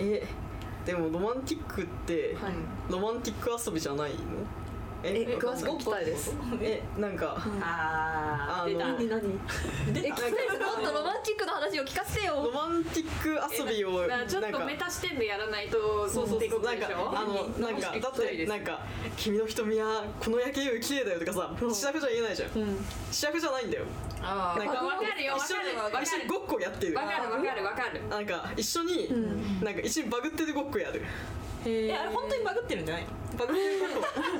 [0.00, 0.26] え
[0.84, 2.54] でもロマンティックって、はい。
[2.90, 4.16] ロマンティック遊びじゃないの？
[5.04, 6.34] え詳しく聞きたいです。
[6.60, 8.86] えなんか、あのあ出た。
[8.88, 9.20] 何何？
[9.20, 10.58] え聞きたいです。
[10.58, 18.80] もっとロマンチックな話を聞かせてロよマンティック遊びをだからちょっなんかとメタ視点でやらないとそうそうってそうなんかことでしょあのなんかだってなんか
[19.16, 22.50] 「君の瞳はこの夜景より綺麗だよ」とかさシラフじゃ言えないじゃん。
[23.12, 23.84] シラフじゃないんだよ
[24.24, 26.04] あなんかわかるよわか一緒にるわかる。
[26.04, 26.94] 一緒にごっこやってる。
[26.96, 28.08] わかるわかるわかる。
[28.08, 29.08] なんか一緒に
[29.62, 31.02] なんか一緒にバグってるごっこやる。
[31.66, 33.06] えあれ本当にバグってるんじゃない？
[33.38, 33.80] バグってる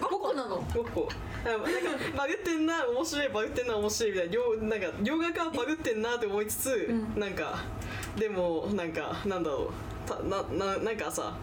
[0.00, 0.18] ごっこ。
[0.18, 0.56] ごっこなの？
[0.74, 1.08] ごっこ。
[1.44, 1.66] なんか
[2.16, 4.12] バグってんな面白いバグってんな面白い。
[4.12, 7.58] みたいな両なんか両側からバグってんなって思いつつ、なんか
[8.18, 9.70] でもなんかなんだろう。
[10.06, 11.34] たなななんかさ、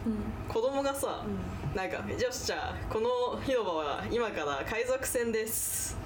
[0.48, 1.26] 子供がさ、
[1.75, 5.98] なんか「よしじゃあこの広場は今から海賊船です」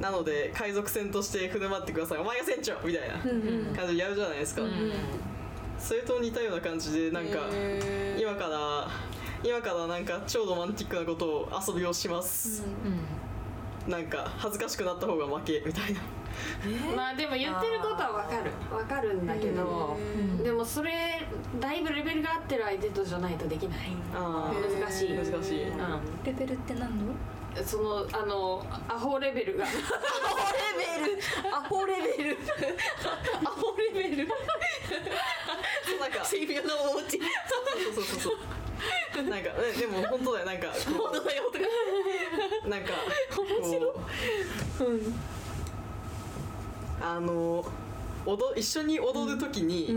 [0.00, 2.18] なので海賊船として振る舞ってください。
[2.18, 3.18] お前が船長みたいな
[3.76, 4.62] 感じでやるじゃないですか、
[5.78, 7.40] それと似たような感じでなんか
[8.18, 8.88] 今から
[9.44, 12.62] 今からなんか超ロマンティックなことを遊びをします、
[13.86, 16.00] なんか恥ずかしくなった方が負けみたいな
[16.96, 18.50] まあでも言ってることはわかる。
[18.74, 19.96] わかるんだけど
[20.42, 21.26] でもそれ
[21.60, 23.78] だいぶレベルが合ってる相手とじゃないとできない。
[24.14, 25.14] あ難しい。
[25.14, 25.72] 難しい、う
[26.24, 27.12] レベルって何の？
[27.12, 27.16] ん
[27.64, 29.64] そのあのアホレベルが。
[29.64, 29.72] アホ
[30.96, 31.18] レベル。
[31.54, 32.38] アホレベル。
[33.44, 34.26] アホレベル。
[34.26, 37.20] そうなんか微妙なおうち。
[37.20, 39.28] そうそうそうそう。
[39.28, 40.46] なんかねでも本当だよ。
[40.46, 40.74] なんかこ
[41.10, 41.44] 本当だよ。
[41.52, 41.58] とか
[42.64, 42.92] うなんか
[43.36, 43.92] 面白い
[47.02, 47.64] あの
[48.24, 49.88] 踊一緒に踊る時に、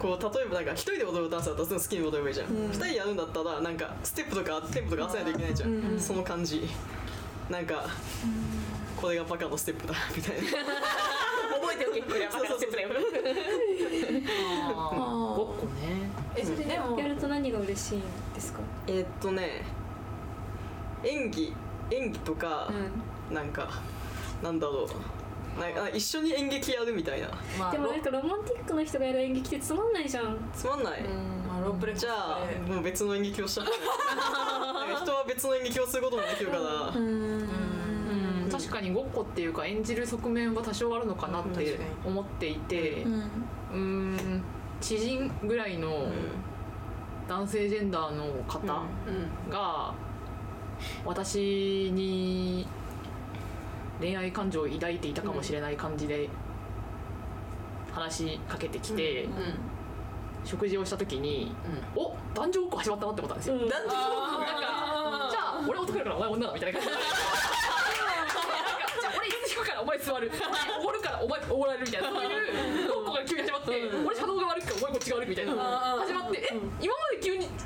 [0.00, 6.68] こう例えばなんか一人で踊るダンスだったら好きに踊ればいいじゃん、二人でやるんだったらなんかステップとかテンポとか合わせないといけないじゃん、その感じ。
[7.50, 7.86] なんか、
[8.96, 10.42] これがバカのステップだみたいな。
[11.60, 12.70] 覚えておけこれはそうそうそう
[15.36, 16.10] ごっこね。
[16.34, 18.02] えそれでもやると何が嬉しいん
[18.34, 18.60] ですか？
[18.86, 19.62] えーっとね
[21.04, 21.54] 演技
[21.90, 22.70] 演技とか、
[23.30, 23.68] なんか
[24.42, 24.88] なんだろう
[25.58, 27.28] なんか一緒に演劇やるみたいな。
[27.58, 30.36] まあロでもなんかロマンティックな人がやる演劇ってつまんないじゃん。
[30.54, 31.02] つまんない、
[31.46, 33.70] まあロープレじゃあもう別の演劇をした人
[35.12, 36.62] は別の演劇をすることもできるから、
[36.94, 37.48] うん。
[38.50, 43.02] 確かにごっこっていうか演じる側面は多少あるのかなって思っていて
[43.72, 44.42] うーん。
[44.80, 46.08] 知人ぐらいの
[47.28, 48.82] 男性ジェンダーの方
[49.48, 49.94] が
[51.04, 52.66] 私に
[54.02, 56.28] 恋愛感情を抱いていたかもしれない感じで
[57.92, 59.28] 話しかけてきて、
[60.44, 61.54] 食事をした時に、
[61.94, 63.56] お男女ごっこ始まったなって思ったんですよ。
[63.56, 63.86] 男女なんか
[65.30, 66.94] じゃあ俺男だからお前女だみたいな感じ。
[66.96, 66.96] で。
[69.00, 70.32] じゃあ俺椅子引くからお前座る。
[70.80, 73.70] おごるからお前おごられるみたいなそういうごっこが急に始まって
[74.06, 75.52] 俺車道が悪いからお前こっちが悪いみたいな。
[75.52, 77.11] 始まってえ今まで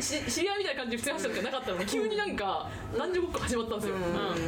[0.01, 3.95] し知り合いみたいな感じで普通に話した時なかったのに急になんか男女ごっこ始まったんですよ、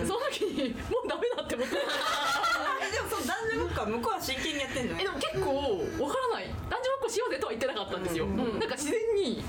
[0.07, 4.97] その時にもうダメだって思って えでもその男女ごっこは向こうは真剣にやってんの？
[5.01, 6.49] えでも結構わからない。
[6.69, 9.43] 男女ごっこしようぜとは言ってなかったんですよ、なんか自然に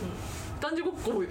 [0.59, 1.23] 男女ごっこ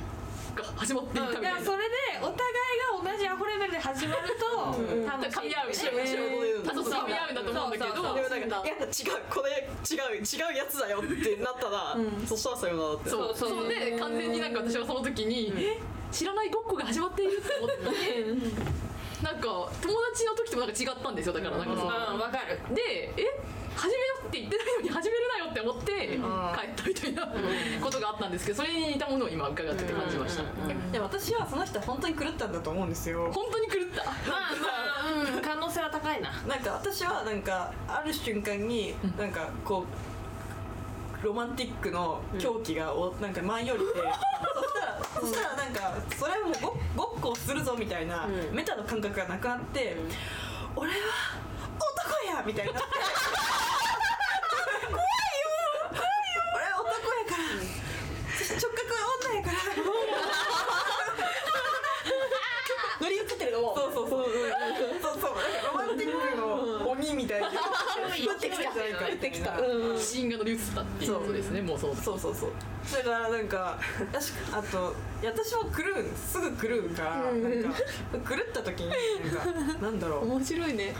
[0.58, 4.74] が始まっていたみたいな、だからそれでお互いが同じアホレベルで始まると
[5.06, 5.30] 楽しい。
[5.30, 6.92] 噛み合うし、一緒に踊れるんだあそうそう。
[6.92, 7.69] 噛み合うんだと思う。
[7.69, 8.14] んだけどそうそう。
[8.14, 13.10] でもなんか「いや違うこれ違う違うやつだよ」ってなったら、そしたらさよならって。
[13.10, 13.36] そう。
[13.36, 13.68] そうそう。
[13.68, 15.80] で完全になんか私はその時に、え
[16.10, 17.84] 知らないごっこが始まっているって思って
[19.22, 19.68] なんか友
[20.10, 21.32] 達の時ともなんか違ったんですよ。
[21.32, 22.20] だからなんかその、うん。
[22.20, 22.74] わかる。
[22.74, 23.41] でえ？
[23.78, 26.19] 始めようって言ってないのに始めるなよって思って帰っ
[26.75, 27.28] たみたいな
[27.81, 30.43] ことがあったんですけどそれに似たものを今伺ってて感じました、
[30.93, 33.31] でも私はその人は本当に狂ったんだと思うんですよ。
[33.33, 34.05] 本当に狂った。
[34.05, 34.15] まあ
[34.61, 34.69] ま
[35.31, 36.33] あ、うん、可能性は高いな。
[36.47, 39.84] なんか私はなんかある瞬間になんかこ
[41.22, 46.55] うロマンティックの狂気がおなんか舞い降りて、そしたらそしたらなんかそれはもう
[46.97, 49.97] ごごっこをするぞみたいな、メタの感覚がなくなって、
[50.77, 50.97] 俺は
[52.08, 52.88] 男やみたいになって。
[52.88, 53.04] 怖
[54.98, 55.52] いよ。
[55.92, 56.41] 怖いよ。
[56.56, 57.44] 俺は男やから、
[58.56, 59.58] 直角は女やから。
[63.00, 63.74] 乗り移ってるのも。
[63.77, 64.24] そうそうそう。
[65.03, 65.21] そうそう。
[65.21, 67.53] そうなんかロマンティックの鬼みたいな 降
[68.33, 68.71] ってきた。
[68.71, 68.74] 降
[69.15, 69.56] ってきた
[70.00, 71.15] シーンが乗り移ったっていう。
[71.15, 72.34] ことですねもうそうそうそう。
[72.34, 72.50] そう
[72.97, 73.78] だからなんか
[74.12, 76.06] 確かあと私も狂う。
[76.16, 77.62] すぐ狂うからなん
[78.22, 80.24] か狂った時になんかなんだろう。
[80.27, 80.94] 面白いね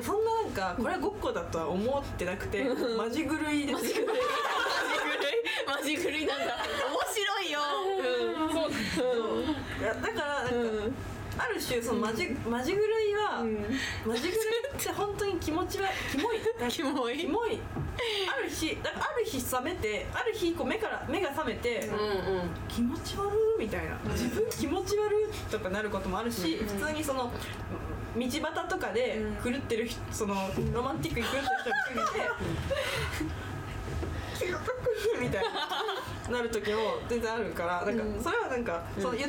[0.00, 2.64] そんななんかこれはごっこだとは思ってなくて
[2.96, 4.06] マジ狂いですマジ狂い。
[5.66, 6.56] マジ狂いなんだ。
[6.88, 7.60] 面白いよ。
[9.80, 10.58] いやだからなんか、
[11.38, 12.82] ある種そのマジマジ狂い
[13.14, 13.44] は、
[14.06, 14.34] マジ狂いっ
[14.78, 16.38] て本当に気持ちはキモい。
[16.70, 17.18] キモい。
[17.18, 17.58] キモい。
[18.28, 21.88] ある日だある日覚めてある日こう目から目が覚めて、
[22.68, 23.30] 気持ち悪
[23.60, 23.98] いみたいな。
[24.12, 27.30] 自分気持ち悪いとかなることもあるし、普通にその道
[28.14, 30.34] 端とかで狂ってる人その
[30.72, 32.52] ロマンティックに狂ってる人が見て
[35.20, 35.50] みたいな
[36.30, 36.78] なる時も
[37.08, 39.28] 全然あるからなんかそれはなんか、そのそんな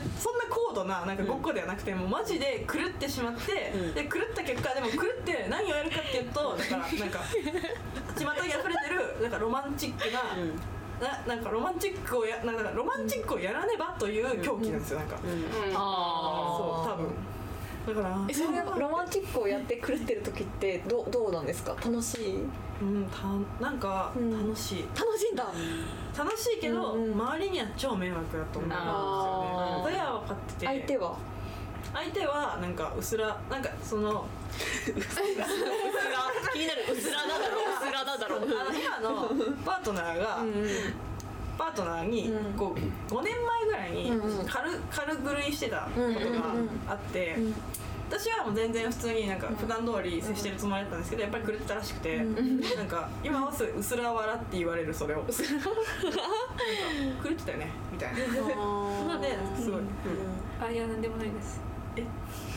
[0.50, 7.20] 高度ななんかごっこではなくてもうマジで狂ってしまって、で狂った結果でも狂って何をやるかっていうとだからなんか
[8.16, 15.18] 巷に溢れてるなんかロマンチックな、ななんかロマンチックをやなんかロマンチックをやらねばという狂気なんですよなんか、
[15.74, 17.33] あそう多分
[17.88, 21.76] だからえそれはロマンチックをやって狂ってる時ってどどうなんですか？
[21.84, 22.44] 楽しい？
[22.82, 24.32] うんたなんかん。
[24.32, 25.46] 楽しい、楽しいんだ。
[26.18, 30.00] 楽しいけど、うんうん周りには超迷惑だと思うんですよね。
[30.00, 31.18] は分かってて相手は？
[31.94, 34.26] 相手はなんかうすらなんかその
[36.54, 38.38] 気になるうすらだだろうすらだだろ
[38.74, 39.30] 今の
[39.66, 40.44] パートナーが、
[41.58, 42.54] パートナーにうん。
[42.54, 42.80] こう
[43.14, 44.46] 5年前ぐらいにうんうん。
[44.46, 46.54] 軽軽狂いしてたことが
[46.90, 47.54] あってうん。
[48.10, 52.24] 私はもう全然普通になんか普段通り接してるつもりだったんですけどやっぱり狂ってたらしくてな
[52.84, 55.24] んか今はすうすら笑って言われるそれを。
[55.24, 55.32] 狂
[57.30, 58.20] ってたよねみたいな。
[59.08, 59.82] なんですごい。
[60.62, 61.60] あいやなんでもないです。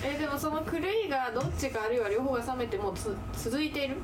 [0.04, 3.96] えでもその狂いがどっちかあるいは両方が冷めてもうつ続いている？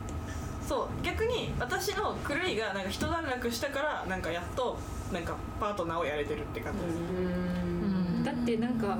[0.72, 4.78] そう逆に私の狂いがなんか一段落したからなんかやっと
[5.12, 8.96] なんかパートナーをやれてるって感じです、だってなんか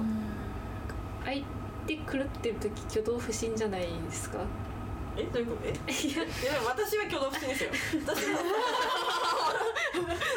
[1.25, 1.43] 相
[1.87, 4.41] 手狂ってる時挙動不審じゃないですか？
[5.17, 5.69] えどういうこと？
[5.69, 5.71] え？
[5.93, 6.25] いや。
[6.25, 7.71] でも私は挙動不審ですよ。
[8.07, 8.39] 私 は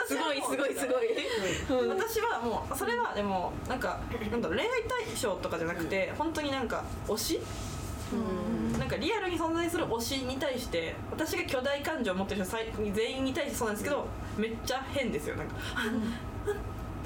[0.08, 1.88] すごいすごいすごい。
[1.90, 4.00] 私はもうそれはでもなんか
[4.32, 4.72] なんだろう恋愛
[5.06, 7.42] 対象とかじゃなくて本当になんか推し？
[8.86, 12.56] なんかリアルに存在する推しに対して私が巨大感情を持ってる人
[12.94, 14.06] 全員に対してそうなんですけど
[14.38, 15.36] めっちゃ変ですよ。
[15.38, 15.56] なんか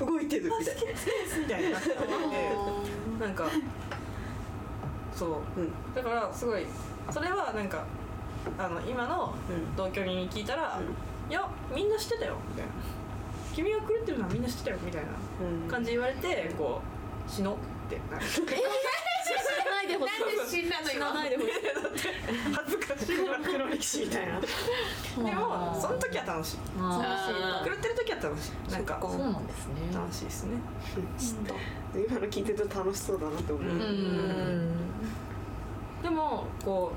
[0.06, 1.08] 動いてるみたい好きです。
[1.40, 3.46] みたいになんか
[5.16, 5.72] そう、うん。
[5.96, 6.66] だからすごい
[7.10, 7.86] それはなんか
[8.58, 9.76] あの今のうん。
[9.78, 10.82] 同居人に聞いたら
[11.30, 12.72] 「いやみんな知ってたよ」みたいな
[13.56, 15.08] 「君が狂ってるのはみんな知ってたよ」みたいな
[15.42, 15.70] うん。
[15.70, 16.82] 感じで言われてこ
[17.26, 17.58] う死のうっ
[17.90, 18.26] てなる
[19.90, 20.22] でほしい。
[20.22, 21.52] なんで死んだの知ら今ないでほしい。
[22.54, 23.16] 恥ずかしい。
[23.44, 24.40] 黒歴史みたいな。
[24.40, 24.46] で
[25.36, 26.58] もその時は楽しい。
[26.80, 28.72] あ狂ってる時は楽しい。
[28.72, 29.74] なんかそうなんですね。
[29.94, 30.58] 楽しいですね。
[31.96, 33.66] 今の聞いてると楽しそうだなって思う、
[36.04, 36.92] でもこ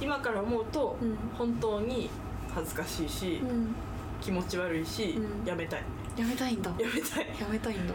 [0.00, 2.10] う今から思うとうん本当に
[2.54, 3.74] 恥ずかしいしうん。
[4.20, 5.82] 気持ち悪いしうんやめたい。
[6.16, 6.70] やめたいんだ。
[6.70, 7.26] やめたい。
[7.38, 7.92] やめたいんだ。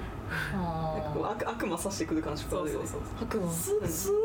[0.53, 0.59] な
[0.99, 3.51] んかこうあ悪悪魔刺してくる感じそうそうそう白馬。
[3.51, 4.15] スースーン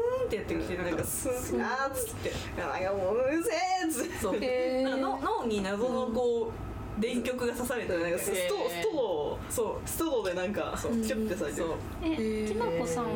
[0.42, 2.28] ってやってきてなんかスーンあーっつって。
[2.28, 3.50] いやなんかもううぜ
[3.84, 4.82] えっつって。
[4.82, 6.50] なんかの脳に謎のこ
[6.98, 10.92] う電極が刺されてなんかストストロそーストローでなんかそう。
[10.92, 11.66] キュッてされてる。
[11.66, 11.76] うそう。
[12.02, 12.48] えー。
[12.52, 13.06] きなこさん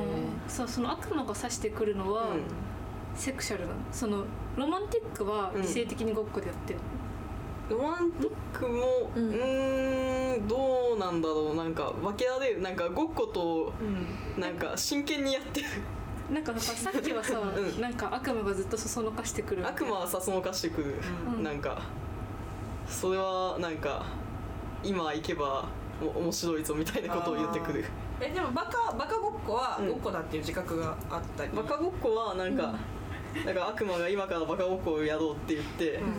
[0.49, 2.41] そうその悪魔が指してくるのは、うん。
[3.15, 3.79] セクシャルなの？
[3.93, 4.25] その
[4.57, 5.63] ロマンティックはうん。
[5.63, 6.81] 理性的にごっこでやってる、
[7.69, 11.55] ロマンティックもううんーんどうなんだろう。
[11.57, 12.63] なんか分けられる。
[12.63, 14.41] なんかごっことうん。
[14.41, 15.67] なんか真剣にやってる
[16.31, 17.81] なんかささっきはさ、うん。
[17.81, 20.95] なんか悪魔がずっとそそのかしてくる悪魔はさそのかしてくる、
[21.35, 21.43] うん。
[21.43, 21.83] なんか
[22.89, 24.05] それはなんか
[24.83, 25.69] 今行けば
[26.03, 27.85] お面白いぞみたいなことを言ってくる。
[28.21, 29.89] えでもバカバカごっこはうん。
[29.89, 32.75] ごっこだっていう自覚があったりバカごっこはなんか、
[33.47, 36.13] なんか悪魔が今からバカごっこをやろうって言って、うん。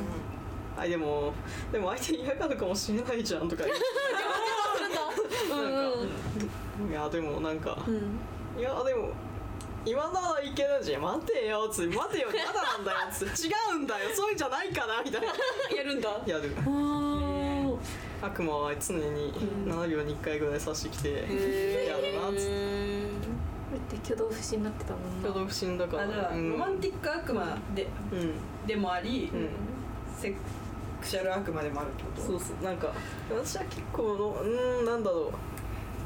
[0.82, 1.34] あでも
[1.72, 3.84] でも相手嫌がるかもしれないじゃんとか言って。
[4.80, 5.90] なんか、
[6.90, 7.78] いやでもなんか、
[8.58, 9.12] いやでも
[9.86, 15.28] 今ならいけるじゃん待てよつって待てよまだなんだよつって違うんだよそういうんじゃないかなみたいな。
[15.28, 16.10] やるんだ。
[16.26, 16.54] やる。
[18.22, 19.34] 悪魔は常に
[19.66, 23.30] 7秒に1回ぐらい刺してきて、やるなっつって。
[23.70, 25.30] これって挙動不審になってたもんな。
[25.30, 26.04] 挙動不審だから。
[26.04, 26.52] あじゃあ、うん。
[26.52, 28.68] ロマンティック悪魔でうん。
[28.68, 29.50] でもあり、うん。
[30.18, 30.38] セク
[31.02, 32.22] シャル悪魔でもあるってこと？
[32.22, 32.64] そうそう。
[32.64, 32.92] なんか
[33.32, 35.32] 私は結構のうーんなんだろ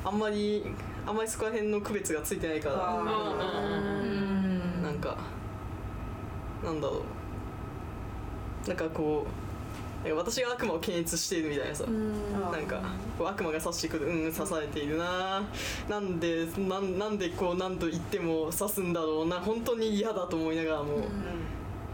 [0.06, 0.08] う。
[0.08, 0.64] あんまり
[1.06, 2.76] あんまりそこら辺の区別がついてないから。
[4.82, 5.18] なんか
[6.64, 7.02] なんだろ
[8.66, 8.68] う。
[8.68, 9.26] なんかこ
[10.06, 12.82] う私が悪魔を検閲しているみたいなさ、なんか
[13.18, 14.08] こう悪魔が刺してくる。
[14.08, 15.42] うん刺されているな。
[15.90, 19.40] なんでなんなんでこう何と言っても刺すんだろうな。
[19.40, 21.06] 本当に嫌だと思いながらも、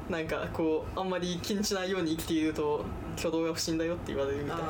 [0.09, 2.83] なんかこうあんまり気にしないように生きていると
[3.15, 4.65] 挙動が不審だよって言われるみたいな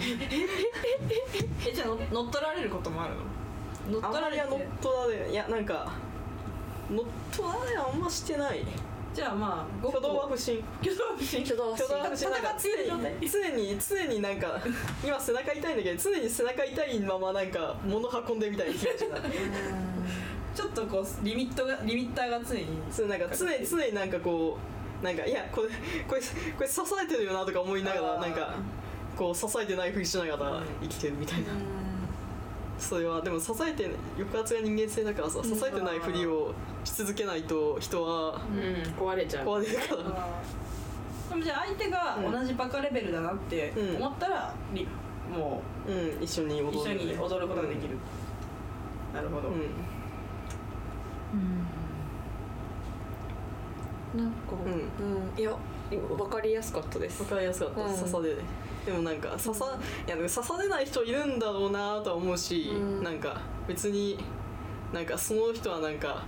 [0.00, 3.14] えじゃあの乗っ取られることもある
[3.90, 4.00] の？
[4.00, 5.92] 乗っ取られてあまりは乗っ取られいやなんか
[6.90, 8.64] 乗っ取られはあんましてない。
[9.14, 10.62] じゃあまあ挙動は不審。
[10.80, 11.40] 挙動は不審。
[11.42, 12.28] 挙動は不審。
[12.28, 12.72] 戦ってい
[13.20, 14.60] る常に常になんか
[15.04, 19.22] 今背中痛いんだけど常に背中痛いままなんか物運んでみたいな気持ちになる。
[20.54, 22.66] ちょっとこうリミットがリミッターが常に。
[22.90, 24.56] そうなんか常に常になんかこ
[25.02, 25.68] うなんかいやこれ
[26.06, 28.54] これこれ支えてるよなとか思いながらなんか
[29.18, 31.46] こう支えてないふりしながら生きてるみたいな、
[32.78, 39.04] それはでも支えて抑圧が人間性だからさ支えてないふりをし続けないと人はうん。
[39.04, 39.46] 壊れちゃう。
[39.46, 40.02] 壊れるから、
[41.30, 43.96] でもじゃあ相手が同じバカレベルだなってうん。
[43.96, 44.86] 思ったら、り
[45.36, 46.68] もうん、一緒に踊る。
[46.68, 47.96] う一緒に踊ることができる、
[49.12, 49.54] なるほど、うん。
[54.16, 54.72] なんかうん。
[54.72, 55.38] うん。
[55.38, 55.52] いや
[55.90, 57.22] 分かりやすかったです。
[57.22, 57.94] わかりやすかった、うん。
[57.96, 58.36] 刺され
[58.88, 63.02] でもなんか刺さいや刺されない人いるんだろうなとは思うし、うん。
[63.02, 64.18] なんか別に
[64.94, 66.24] なんかその人はなんか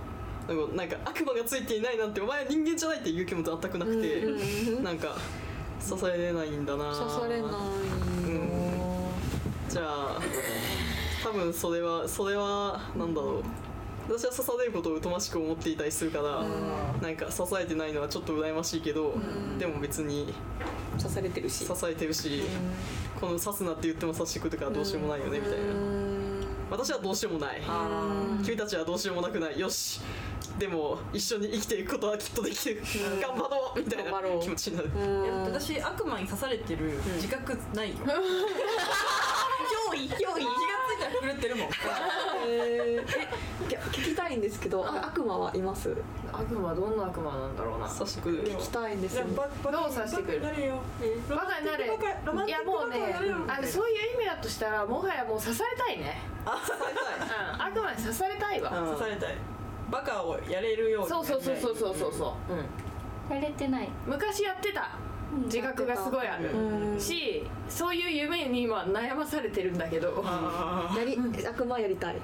[0.75, 5.15] なんか悪魔がついていないなんてお前は人間じゃないっていう気も全くなくて、うんうんなんか
[5.83, 6.93] 刺されないんだな。
[6.93, 7.49] 刺されないの。
[9.67, 10.21] じゃあ
[11.23, 13.43] 多分それはそれはなんだろう
[14.11, 16.43] 私は刺されることを疎ましく思っていたりするから、
[17.01, 19.13] なんか支えてないのはちょっと羨ましいけど、
[19.57, 20.33] でも別に
[20.97, 21.63] 刺されてるし。
[21.65, 22.43] 支えてるし、
[23.21, 25.65] この刺すなって言っても刺してくるからどうしようもないよねみたいな、
[26.69, 27.61] 私はどうしようもない。
[28.43, 29.57] 君たちはどうしようもなくない。
[29.57, 30.01] よし。
[30.59, 32.81] でも一緒に生きていくことはきっとできる。
[33.21, 33.79] 頑張ろう。
[33.79, 34.89] みたいな気持ちになる。
[35.45, 38.11] 私悪魔に刺されてる自覚ないよ、憑
[39.95, 40.19] 依 憑依。
[40.19, 40.49] 気がついたら
[41.21, 41.69] 狂ってるもん。
[42.47, 42.99] え
[43.91, 45.07] 聞きたいんですけどあ。
[45.07, 45.95] 悪魔はいます？
[46.31, 47.87] 悪魔どんな悪魔なんだろうな。
[47.87, 49.25] 刺してくる聞きたいんですよ。
[49.25, 50.41] どうさしてくる？
[51.29, 51.85] バカになれ。
[51.85, 53.15] いやもうね
[53.47, 56.21] あのそういう意味だとしたらもはやもう刺されたいね。
[56.45, 57.05] あ刺されたい。
[57.53, 57.61] うん。
[57.79, 58.79] 悪魔に刺されたいわ。
[58.79, 58.85] うん。
[58.87, 59.35] 刺されたい。
[59.89, 61.09] バカをやれるように。
[61.09, 62.13] そうそうそうそうそうそう。
[62.13, 63.89] そう、うん、やれてない。
[64.05, 64.91] 昔やってた
[65.45, 66.51] 自覚がすごいある。
[66.51, 66.99] うん。
[66.99, 70.21] しそういう夢に今悩まされてるんだけど。
[70.25, 72.15] あやり悪魔やりたい。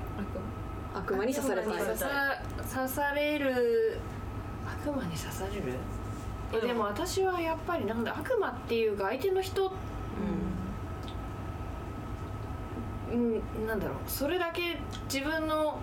[0.93, 1.25] 悪魔。
[1.25, 1.77] に刺されたい。
[1.77, 2.41] 刺さ
[2.73, 3.99] 刺される。
[4.65, 5.73] 悪魔に刺される？
[6.53, 9.71] えでも私はやっぱりなんだ悪魔っていうか相手の人
[13.11, 13.97] うんなんだろう。
[14.07, 14.77] それだけ
[15.11, 15.79] 自分の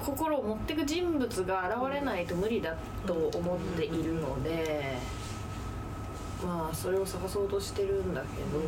[0.00, 2.76] 心を持ってく人物が現れないと無理だ
[3.06, 4.96] と思っているので
[6.44, 8.26] まあそれを探そうとしてるんだけ
[8.56, 8.60] ど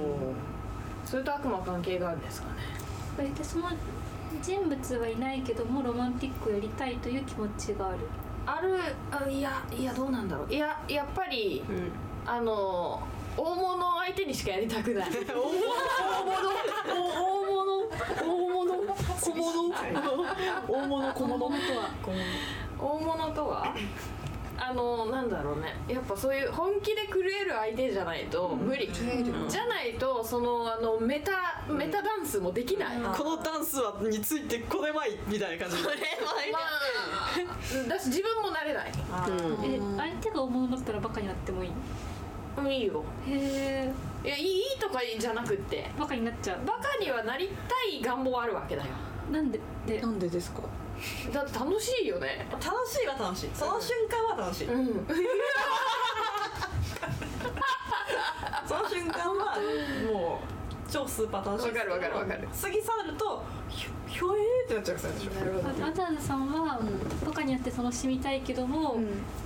[1.05, 2.55] それと悪魔は関係があるんですかね？
[3.17, 3.69] それでその
[4.43, 7.99] 人物はいないけどもロマンティックをやりたいという気持ちがある。
[8.47, 8.79] ある
[9.11, 10.53] あいやいやどうなんだろう。
[10.53, 11.63] いややっぱり、
[12.27, 13.01] あの
[13.37, 15.09] 大物相手にしかやりたくない。
[15.29, 15.51] 大物？
[16.87, 17.05] 大
[17.47, 17.89] 物？
[18.21, 18.95] 大物？
[19.21, 19.75] 小物？
[20.69, 21.13] 大物？
[21.13, 21.39] 小物？
[21.39, 21.91] とは？
[22.79, 23.75] 大物とは？
[24.63, 25.75] あのなんだろうね。
[25.89, 35.83] やっぱそういう本気で狂える相手じゃないと無理、じゃないとそのあのメタメタダンスもできない、まこのダンスはについてこれまいみたいな感じ。
[35.83, 35.89] で
[37.85, 37.89] あ。
[37.89, 38.93] だし自分もなれない。
[39.65, 41.71] え相手が大物だったらバカになってもいい？
[42.59, 43.03] うんいいよ。
[43.27, 43.93] へ
[44.25, 45.91] えいやいいいいとかじゃなくって。
[45.99, 46.67] バカになっちゃう。
[46.67, 48.89] バカにはなりたい願望はあるわけだよ。
[49.33, 49.59] なんで？
[49.87, 50.01] で。
[50.03, 50.61] なんでですか？
[51.33, 52.47] だって楽しいよね。
[52.53, 53.51] 楽しいは楽しい。
[53.55, 55.07] その瞬間は楽しい、うん。
[58.67, 59.57] その瞬間は
[60.13, 62.49] もう超スーパー楽しいわかるわかるわかる。
[62.49, 65.69] 過ぎ去るとひょひょえーってなっちゃうからでしょなるほど。
[65.69, 66.81] あアザーズさんは
[67.25, 68.97] バカになって楽しみたいけども、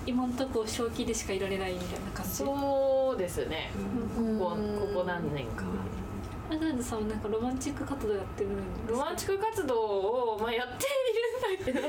[0.06, 2.32] 今んとこ正気でしかいられないみたいな感じ。
[2.32, 3.70] そうですね。
[4.18, 4.38] うん。
[4.38, 5.64] ここここ何年か
[6.82, 10.86] さんはなんかロマンチック活動やってるんですロマンチック活動を、まあ、やって
[11.72, 11.88] いるんだ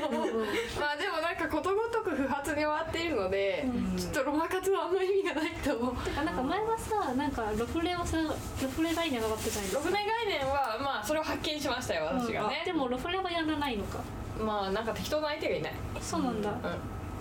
[0.80, 3.64] まあでもなんかことごとく不発に終わっているので、
[3.96, 5.94] ちょっとロマ活はあんま意味がないと思う。
[6.18, 14.00] あなんか前はさなんかロフレをさロフレ概念が上がってたんです6年概念はまあそれを発見しましたよ私がね、でもロフレはやらないのか。
[14.38, 15.72] まあなんか適当な相手がいない。
[16.00, 16.50] そうなんだ、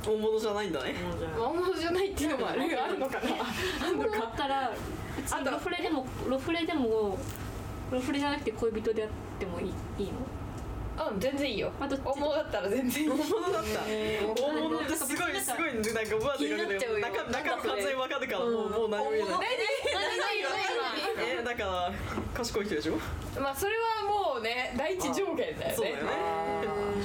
[0.05, 0.95] 大物じゃないんだね。
[1.37, 2.61] 魔物じゃないっていうのもある。
[2.63, 3.27] あるのかな？
[3.87, 4.71] あるのだかったら
[5.17, 7.17] 別にロフレでもロフレでも
[7.91, 9.67] ロフレじゃなくて恋人であってもいい
[9.99, 10.13] いいの？
[11.11, 11.69] うん全然いいよ。
[11.79, 13.09] あどっち大物だったら全然いい。
[13.09, 13.81] 大物だった。
[13.81, 19.39] 大物ってすごいすごいなんかうわってかけて中中完全に分かるからもうもう何も言えない。
[21.17, 21.91] えだから
[22.33, 22.93] 賢い人でしょ
[23.39, 26.01] まあそれはもうね第一条件だよねそうだよね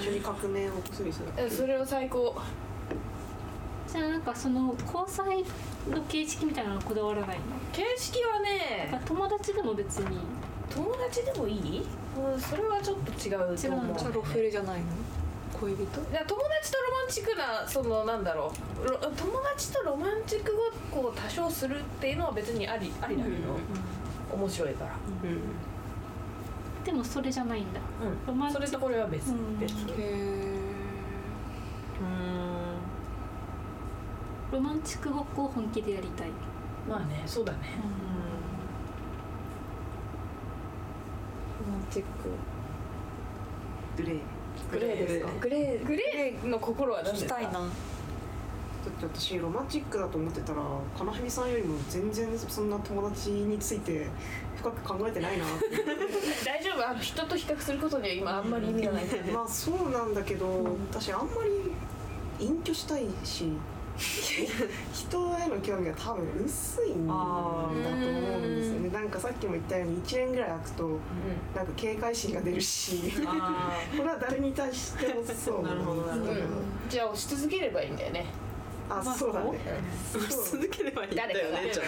[0.00, 2.36] 一緒に革命を起こすりするうんそれを最高
[3.92, 5.44] じゃあなんかその交際
[5.90, 7.44] の形式みたいなのこだわらないの？
[7.72, 10.18] 形式はね友達でも別に。
[10.72, 11.84] 友達でもいい？
[12.16, 13.96] うんそれはちょっと違うと思う。
[13.96, 14.86] 違うロフレじゃないの？
[15.58, 15.82] 恋人？
[15.82, 18.88] いや友達とロマンチックなそのなんだろう。
[18.88, 20.52] ロ友達とロマンチック
[20.92, 23.58] ごっこを多少するっていうのは別にありありだけど、
[24.32, 24.96] 面白いから、
[26.84, 27.80] でもそれじゃないんだ。
[28.28, 28.66] ロマンチック。
[28.68, 29.58] それとこれは別、うん。
[29.58, 29.74] 別。
[29.74, 30.60] へえ
[34.52, 36.28] ロマンチックごっこを本気でやりたい。
[36.88, 37.58] まあねそうだね。
[41.66, 42.08] ロマンチック。
[44.02, 44.20] グレー。
[44.72, 45.30] グレーですか？
[45.40, 45.86] グレー。
[45.86, 46.46] グレー。
[46.46, 47.34] の心は何聞ですか？
[47.36, 47.60] きたいな。
[47.60, 47.68] だっ
[48.92, 50.62] て私ロマンチックだと思ってたら
[50.96, 54.06] 金文さんよりも全然そんな友達について
[54.56, 55.44] 深く考えてないな。
[55.44, 55.66] っ て
[56.46, 56.88] 大丈夫？
[56.88, 59.04] あの人と比較することには今あんまり意味がない。
[59.32, 60.46] まあそうなんだけど、
[60.90, 61.26] 私あんま
[62.40, 63.52] り隠居したいし
[64.00, 68.88] 人への興味が多分薄いんだと思うんですよね。
[68.88, 70.98] なんかさっきも言ったように1年ぐらい空くと
[71.54, 75.62] なんか警戒心が出るしあ これは誰に対してもそう。
[75.62, 76.32] なるほどなるほど。
[76.32, 76.38] うん。
[76.88, 78.26] じゃあ押し続ければいいんだよね。
[78.88, 79.58] あそうだね。
[80.12, 81.82] そう続ければいいんだよねじゃ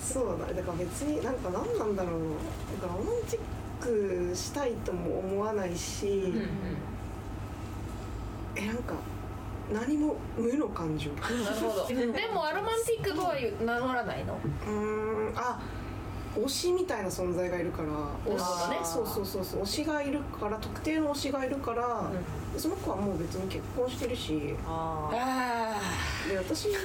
[0.00, 0.54] そうだね。
[0.54, 2.20] だから別になんか何なんだろう。
[2.20, 3.40] なんかロマンチッ
[3.80, 6.32] クしたいとも思わないし、
[8.56, 8.94] えなんか
[9.72, 11.10] 何も無の感情。
[11.12, 11.86] なるほど。
[11.92, 13.34] でもアロマンティックとは
[13.64, 14.38] 名乗らないの？
[14.66, 15.60] うーんあ
[16.36, 17.88] 推しみたいな存在がいるから。
[17.88, 19.62] なるほどねそうそうそうそう。
[19.62, 22.10] 推しがいるから特定の推しがいるから、
[22.56, 24.54] その子はもう別に結婚してるし。
[24.66, 25.80] ああ
[26.28, 26.68] で私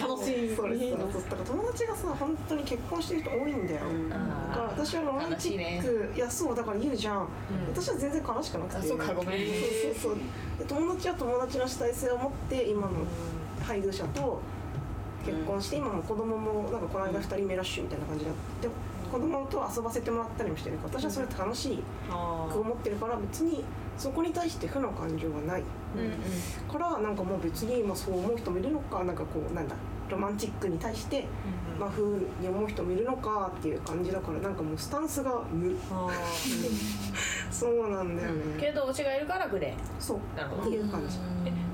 [0.00, 0.56] 楽しい。
[0.56, 7.28] それさそうだから友達がさ本当に結婚してる人多いんだよ、だから私はロマンチック、いやそうだから言うじゃん、
[7.74, 8.76] 私は全然悲しくなくて。
[8.78, 9.38] あそうかごめん。
[9.38, 10.16] そうそうそう。
[10.58, 12.90] で友達は友達の主体性を持って今の
[13.62, 14.40] 配偶者と
[15.26, 18.68] 結婚して、今も子供もなんかこの間2人目ラッシュみたいな感じになって
[19.10, 21.78] 子供と遊ばせてもらったりもしてるから私はそれ楽し
[22.08, 23.64] く思ってるから別に
[23.96, 25.62] そこに対して負の感情はない
[26.70, 29.76] からなんかもう別にまあそう思う人もいるのかなんかこうなんだ
[30.10, 31.24] ロマンチックに対して、
[31.80, 32.02] まあ、風
[32.40, 35.76] に思う人もいるのかっていう感じだからなんかもうスタンスが無。
[35.90, 36.08] あ
[37.50, 40.02] そうなんだよね、けど推しがいるからグレー。
[40.02, 40.62] そうなるほど。
[40.62, 41.18] っていう感じ、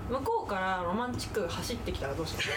[0.09, 2.49] 向こうからロマンチックが走ってきたらどうします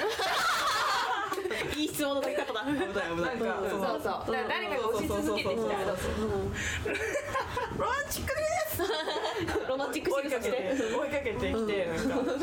[1.76, 2.62] いい質問の取り方だ。
[2.66, 3.40] 危ない危ない。
[3.40, 6.14] なんかそうそうだから誰かが押し続けてきたらどうする
[7.78, 8.42] ロマンチックで
[8.72, 8.84] す
[9.68, 12.34] ロマンチック追いかけて追いかけてきてなんか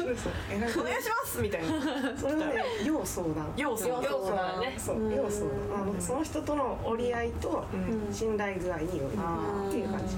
[0.51, 1.41] えなんかお願いします？
[1.41, 1.69] みたいな。
[2.17, 4.75] それはね要相談要素要素だね。
[4.79, 7.65] そう要相談あのその人との折り合いと
[8.13, 9.13] 信頼具合による。
[9.69, 10.17] っていう感じ。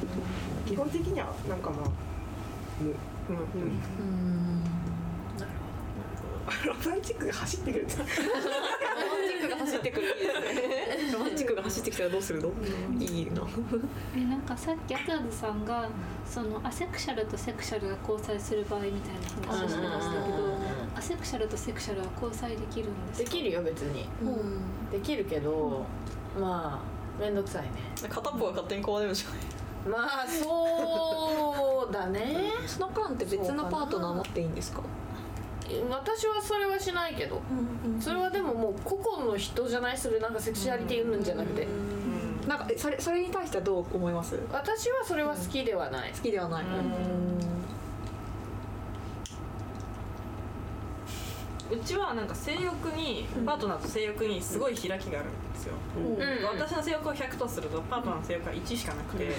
[0.67, 1.91] 基本的にはなんかまあ
[2.81, 2.95] 無
[6.67, 7.85] ロマンチックが走ってくる。
[7.85, 10.07] ってロマンチックが走ってくる。
[10.07, 12.51] いいですねロマンチックが走ってきたらどうするの？
[13.01, 13.43] いいな
[14.17, 15.89] えなんかさっきアターズさんが
[16.27, 19.15] そのアセクシャルとセクシャルが交際する場合みたい
[19.47, 20.57] な話をしてましたけど
[20.97, 23.31] アセクシャルとセクシャルは交際できるんですか？
[23.31, 24.07] できるよ別に。
[24.93, 25.85] できるけど
[26.41, 26.81] ま
[27.19, 27.71] あ面倒くさいね。
[28.09, 29.41] 片っぽが勝手に壊れるしかない。
[29.87, 32.53] まあそうだね。
[32.67, 34.81] その間って別のパートナー持っていいんですか？
[35.91, 37.41] 私はそれはしないけど
[38.01, 39.99] それはでももう個々の人じゃない？
[39.99, 41.67] それなんかセクシュアリティうんじゃなくて。
[42.49, 44.37] なんかえそれそれに対してはどう思います？
[44.37, 46.11] 好私はそれは好きではない。
[46.21, 46.65] きではない
[51.75, 56.59] うちはなんか性欲にパートナーと性欲にすごい開きがあるんですよ、うん。
[56.59, 59.31] 私の性欲を100とするとパートナーの性欲は1しかなくて、へ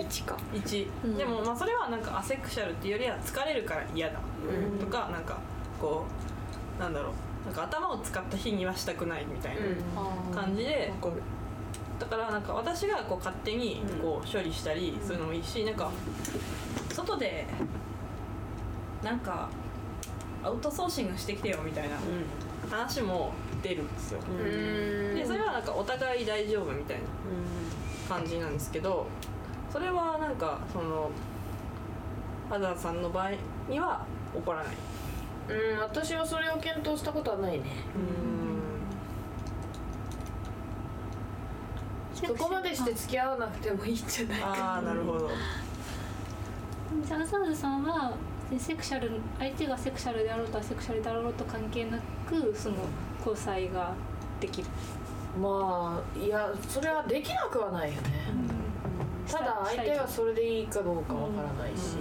[0.00, 0.36] え1か。
[0.52, 4.20] 1、でもまあそれはなんかアセクシャルっていうよりは疲れるから嫌だ
[4.80, 5.38] とかなんか
[5.80, 6.04] こ
[6.78, 7.12] うなんだろう。
[7.46, 9.56] なんか頭を使った日にはしたくないみたい
[10.34, 10.92] な感じで
[11.98, 15.90] だからなんか私がこう勝手にこう処理したりするのもいいしなんか
[16.92, 17.46] 外で
[19.02, 19.48] なんか
[20.42, 21.96] アウトソーシングしてきてよみたいな
[22.70, 24.20] 話も出るんですよ。
[25.14, 27.02] でそれはなんかお互い大丈夫みたいな
[28.08, 29.06] 感じなんですけど
[29.72, 31.10] それはなんかその
[32.50, 33.32] アザーさんの場合
[33.68, 34.74] には起こらない。
[35.50, 37.64] うん私はそれを検討したことはないね。
[42.14, 45.30] そこまでして付き合わなくてもいいんじゃないかああなるほど。
[47.06, 48.12] じゃあアザーズさんは
[48.56, 52.76] セクシャル相手がセクシャルであろうとアセクシャルであろうと関係なくその
[53.18, 53.92] 交際が
[54.40, 54.68] できる。
[55.38, 58.00] まあいやそれはできなくはないよね。
[59.30, 61.96] ただ相手はそれでいいかどうかわからないし。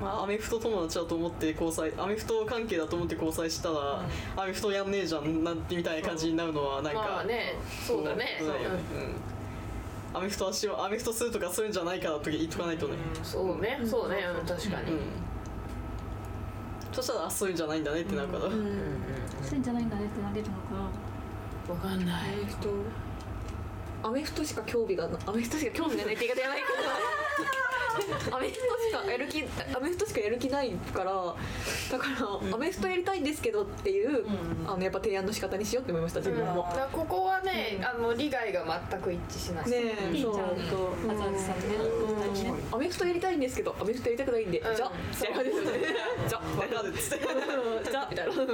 [0.00, 4.04] まあ、アメフト友達だと思って交際アメフト関係だと思って交際したら、
[4.36, 7.54] アメフトやんねえじゃんなんてみたいな感じになるのはなんか、まあね
[7.86, 8.36] そうだね。
[8.38, 8.80] そうだよね。
[8.94, 9.35] うん
[10.16, 12.94] アメフトはしようアメフトするとかそういうんじゃないからと言っとかないとね。
[13.22, 14.24] そうねそうね。
[14.40, 14.46] うん。
[14.46, 14.92] 確かに。
[14.92, 15.00] うん。
[16.90, 20.74] そしたらあそういうんじゃないんだねってなるから、そういうんじゃないんだねってなれるのか。
[21.68, 22.34] なわかんない。
[22.34, 22.70] アメフト。
[24.02, 24.44] アメフト。
[24.44, 27.25] しか興味がなアメフトしか興味がないって言い方やないけど
[28.30, 29.42] アメフトしかやる気
[29.74, 31.12] アメフトしかやる気ないから
[31.90, 32.06] だか
[32.50, 34.26] ら、アメフトやりたいんですけどっていう、
[34.66, 36.66] あのやっぱ提案の仕方にしようって思いました自分も。
[36.70, 39.70] だからここはね、あの利害が全く一致しない。
[39.70, 39.76] ね
[40.10, 40.56] えピーちゃんそう
[41.06, 41.64] とアザーズさんね
[42.34, 44.76] 二人ねアメフトやりたいんですけどアメフトやりたくないんで、うん。
[44.76, 45.78] じゃあみたいな感じですよね
[46.28, 47.24] じゃあわかるっつって
[47.90, 48.48] じゃあみたいなうんうん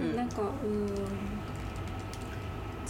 [0.00, 0.88] うんなんかうん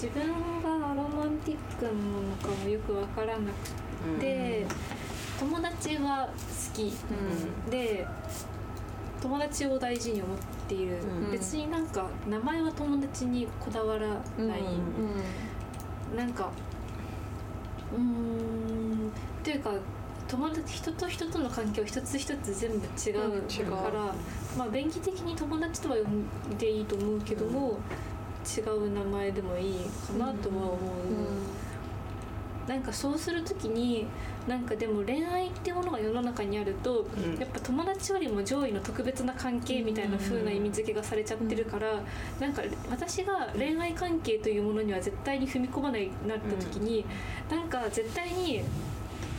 [0.05, 1.97] 自分がロマンティックなの
[2.37, 4.67] かもよくわからなくて、
[5.40, 6.33] 友達は好
[6.75, 6.93] き、
[7.71, 8.07] で
[9.23, 10.38] 友達を大事に思っ
[10.69, 11.31] ている、うん。
[11.31, 14.62] 別になんか名前は友達にこだわらない、
[16.14, 16.51] なんか
[17.90, 19.11] うーん
[19.43, 19.73] というか
[20.29, 24.14] 友達人と人との関係は一つ一つ全部違ううん違うから、
[24.59, 27.79] まあ便宜的に友達とは呼んでいいと思うけども、
[28.44, 29.74] 違う名前でもいい
[30.07, 34.07] かなとは思う、なんかそうする時に
[34.46, 37.38] なんかでも恋愛っていうものが世の中にあると、うん。
[37.38, 42.00] やっぱ友達よりも上位の特別な関係みたいな風な意味付けがされちゃってるから、
[42.40, 47.04] なんか私が恋愛関係というものには絶対に踏み込まないなった時に、
[47.50, 48.62] なんか絶対に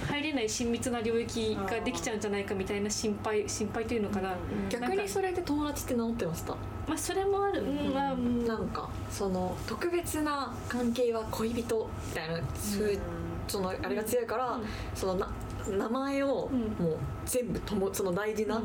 [0.08, 4.36] 入れない親密な領域ができちゃうんじゃないかみたいな心配心配というのかな、
[4.70, 6.56] 逆にそれで友達って名乗ってました？
[6.88, 7.94] まあそれもある、うん。
[7.94, 13.00] まあうんなんかその特別な関係は恋人みたいなそういう
[13.48, 14.60] そのあれが強いから、
[14.94, 15.30] そのな
[15.68, 16.86] 名前をうん。
[16.86, 18.62] もう全部ともその大事な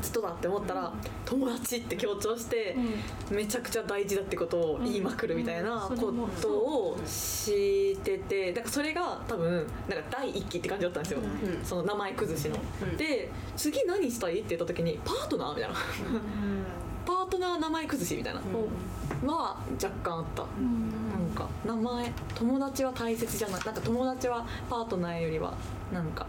[0.00, 0.92] 人だって思ったら、
[1.24, 2.76] 友達って強調して、
[3.28, 5.96] めちゃくちゃ大事だってことを言いまくるみたいなうん。
[5.96, 11.64] ことをしててだからそれが多分なんか第一期って感じだったんですよ、うん。
[11.64, 12.56] その名前崩しの。
[12.82, 12.96] うん。
[12.96, 15.76] で次何したいって言った時にパートナーみたいな
[17.06, 18.40] パートナー名前崩しみたいな
[19.22, 20.42] のは若干あった。
[20.42, 23.64] なんか名前友達は大切じゃない。
[23.64, 25.54] なんか友達はパートナーよりは
[25.92, 26.26] なんか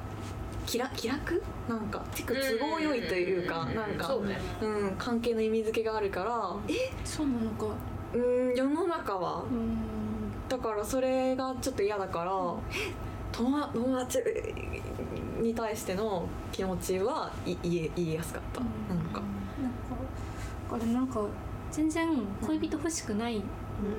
[0.66, 1.42] 気楽気楽？
[1.70, 4.38] なんか結構都合良いというかなんかそうね。
[4.62, 6.56] うん関係の意味付けがあるから。
[6.68, 6.92] え？
[7.04, 7.68] そうなのか。
[8.14, 9.44] うん世の中は。
[9.44, 9.78] うん。
[10.50, 12.32] だからそれがちょっと嫌だから
[12.72, 12.94] え
[13.32, 14.20] 友達友達
[15.42, 18.62] に対しての気持ちはい言え言いやすかった。
[18.62, 18.70] なん。
[18.70, 19.22] かなんか
[20.72, 21.26] あれなんか
[21.72, 22.08] 全然
[22.46, 23.44] 恋人欲しくないん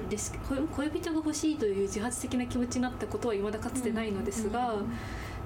[0.09, 0.33] です。
[0.33, 4.77] けど、恋恋人が欲しいという自発的な気持ちになったことは未だかつてないのですが、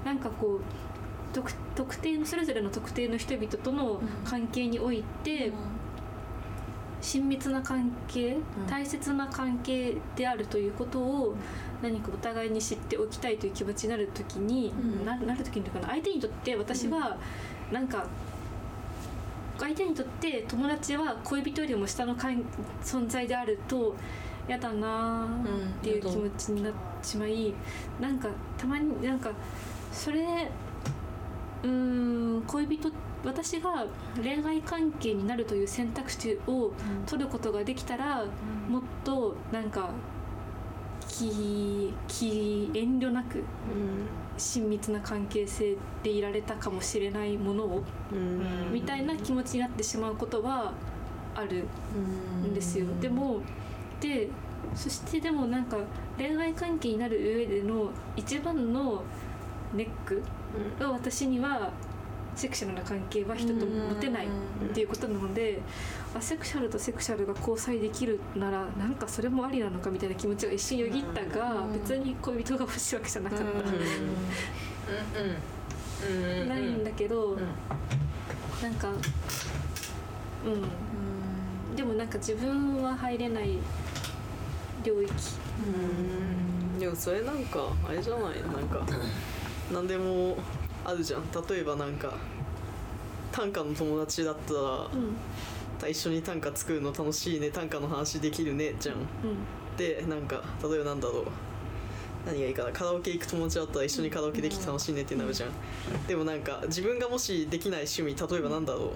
[0.05, 0.61] なんかこう
[1.33, 5.51] 特特定のそれぞれの特定の人々との関係において、
[7.01, 8.37] 親密な関係、
[8.69, 11.35] 大切な関係であるということを
[11.81, 15.05] 何かお互いに知っておきたいという気持ちになる時に、うん。
[15.05, 17.17] ななる時にというかな相手にとって私は
[17.71, 18.05] なんか
[19.61, 22.43] 相手にとって友達は恋人よりも下の関
[22.83, 23.95] 存在であると
[24.47, 27.53] 嫌だなーっていう気持ちになってしまい、
[27.99, 29.31] なんかたまになんか
[29.91, 30.49] それ
[31.63, 31.69] うー
[32.39, 32.91] ん恋人
[33.23, 36.71] 私が恋愛関係になるという選択肢を
[37.05, 38.25] 取ることができたら、
[38.67, 39.91] もっとなんか
[41.07, 43.43] 気気遠慮なく
[44.41, 47.83] 親密な関係性でいられたかもしれないものを、
[48.71, 50.73] みたいな気持ちになってしまうことは
[51.35, 51.65] ある
[52.45, 52.87] んですよ。
[52.99, 53.41] でも
[53.99, 54.29] で
[54.75, 55.77] そしてでもなんか
[56.17, 59.03] 恋愛関係になる上での一番の
[59.73, 60.21] ネック
[60.79, 61.71] が私には
[62.41, 64.29] セクシャルな関係は人と持てないっ
[64.73, 65.59] ていうことなので
[66.15, 73.45] アセクシャルとセクシャルが交際できるならなんかそれもありなのかみたいな気持ちが一瞬よぎったが別に恋人が欲しいわけじゃなかった。
[76.47, 77.37] ないんだけど、
[78.61, 78.89] なんか
[80.43, 83.59] うん、でもなんか自分は入れない
[84.83, 85.13] 領域。
[86.79, 88.41] でもそれなんかあれじゃない？
[88.41, 88.83] なんか
[89.71, 90.37] 何でも
[90.83, 91.21] あるじゃん。
[91.47, 92.15] 例えばなんか
[93.31, 98.95] 短歌の友達だったらうん一緒に短歌作るの楽しいね短歌の話できるねじゃん。
[98.95, 99.05] うん。
[99.77, 101.25] でなんか例えばなんだろう。
[102.23, 102.71] 何がいいかな。
[102.71, 105.49] カラオケ行く友達だったら一緒にカラオケできて楽しいねってなるじゃん、
[106.07, 108.89] でもなんか自分がもしできない趣味例えばなんだろう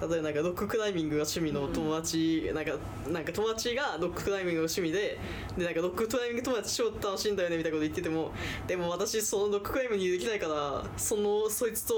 [0.00, 2.72] 例えばなんかロッククライミングが趣味の友達、なんか
[3.10, 5.18] なんか友達がロッククライミングが趣味で
[5.58, 8.32] でなんかロッククライミング友達超楽しいんだよねみたいなこと言ってても
[8.66, 11.94] でも私そのロッククライミングできないからそのそいつと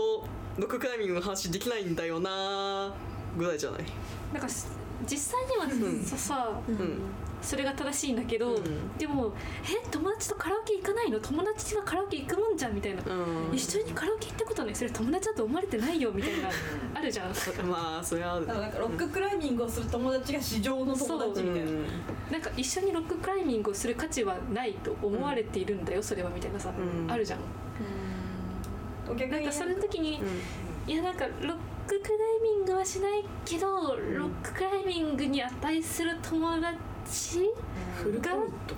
[0.58, 2.92] ロッククライミングの話できないんだよな
[3.38, 3.84] ぐらいじゃない？
[4.32, 4.68] なんかす
[5.06, 6.02] 実際にはうん。
[6.02, 6.98] ささうん
[7.42, 8.96] それが正しいんだけど、うん。
[8.96, 9.32] でも
[9.66, 11.20] 「え友達とカラオケ行かないの？
[11.20, 13.54] 友達がカラオケ行くもんじゃん」みたいな、うん。
[13.54, 16.48] 一緒にカラオケ行ったことないそれ友達だと思われてないよみたいな
[16.94, 17.26] あるじゃん。
[17.66, 18.46] まあそれはある。
[18.46, 21.70] だからなんかロッククライミングをする友達が市場の友達みたいな、
[22.30, 27.10] なんか一緒にロッククライミングをする価値はないと思われているんだよ、それはみたいなさ、うん。
[27.10, 27.40] あるじゃん。
[29.16, 30.20] 逆になんかその時に、
[30.86, 36.78] いやなんかロッククライミングはしないけど、ロッククライミングに値する友達
[37.12, 38.74] フルコミット？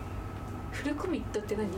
[0.73, 1.68] フルコミットって何？
[1.68, 1.75] わ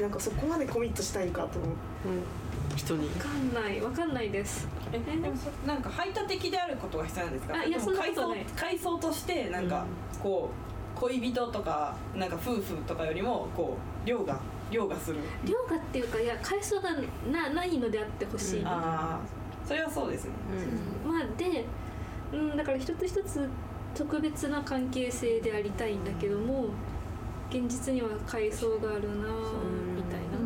[0.00, 1.70] なんかそこまでコミットしたいかと思う。
[1.70, 2.76] うん。
[2.76, 3.08] 人に？
[3.10, 3.80] かんない。
[3.80, 4.66] わかんないです。
[4.92, 4.98] え？
[4.98, 7.54] でもそなんか排他的であることが必要なんですか？
[7.54, 8.44] あいやでもそんなことはない。
[8.44, 9.86] 階層階層としてなんか
[10.20, 10.50] こ
[10.96, 15.18] う恋人とかなんか夫婦とかよりもこう量が量がする。
[15.44, 16.90] 量がっていうかいや回数が
[17.30, 20.32] なないのであってほしい、ああそれはそうですね。
[21.06, 21.64] まあで、
[22.32, 23.48] うん、だから一つ一つ
[23.94, 26.66] 特別な関係性でありたいんだけども
[27.50, 29.28] 現実には階層があるな
[29.94, 30.38] みたいな、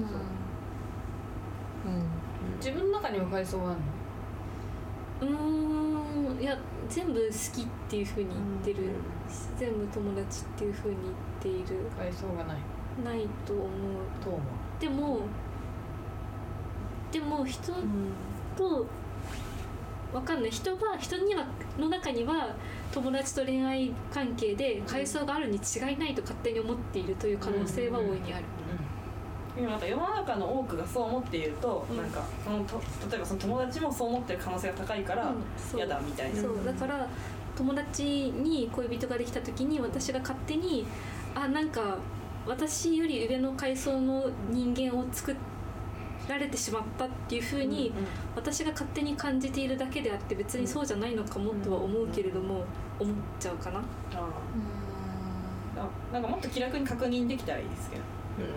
[2.57, 3.75] 自分の中にも階層があ
[5.21, 5.39] るの？
[5.39, 8.29] うーんいや全部好きっていうふうに
[8.65, 8.91] 言ってる、
[9.57, 10.97] 全部友達っていうふうに
[11.43, 11.81] 言っている。
[11.97, 12.57] 階層がない。
[13.05, 13.67] ないと思う。
[14.23, 14.41] と思う。
[14.81, 15.21] でも
[17.13, 17.73] でも人
[18.57, 18.87] と
[20.15, 20.51] わかんない。
[20.51, 21.45] 人が人には
[21.79, 22.55] の中には
[22.93, 28.45] 友達と恋愛関係で階層があるに違いないと勝手に思っているという可能性は大いにある、
[29.57, 31.97] でもなんか世の中の多くがそう思っていると、うん。
[31.97, 35.35] なんかそのと例えばその友達もそう思ってる可能性が高いから
[35.75, 36.65] 嫌だみたいな、そう。
[36.65, 37.09] だから
[37.57, 40.87] 友達に恋人ができた時に私が勝手に
[41.35, 41.99] あなんか
[42.47, 45.35] 私より上の階層の人間を作
[46.29, 47.93] られてしまったっていうふうに、
[48.35, 52.65] 私が勝手に感じているだけであって別にそうじゃないのかもとは思うけれども、
[52.99, 53.79] 思っちゃうかな。
[53.79, 53.83] あ
[55.77, 58.05] あなんかもっと気楽に確認できたらいいですけど、い
[58.47, 58.49] い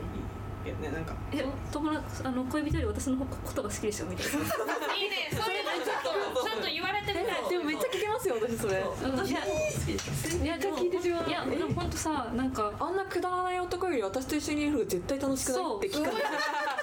[0.68, 1.16] けどねなんか。
[1.32, 3.26] え友達あの恋人より私のこ
[3.56, 4.32] とが好きでしょみたいな。
[4.96, 7.50] いいねそれちょっとちょっと言われてみたい。
[7.50, 8.84] でもめっちゃ聞けますよ私それ。
[8.84, 9.24] う。
[9.24, 9.28] ん。
[9.28, 9.40] いや
[10.44, 11.30] いやでも聞いてしまう。
[11.30, 16.22] いやでも本当さなんかあんなくだらない男より私と一緒にいる方が絶対楽しくないって聞かれて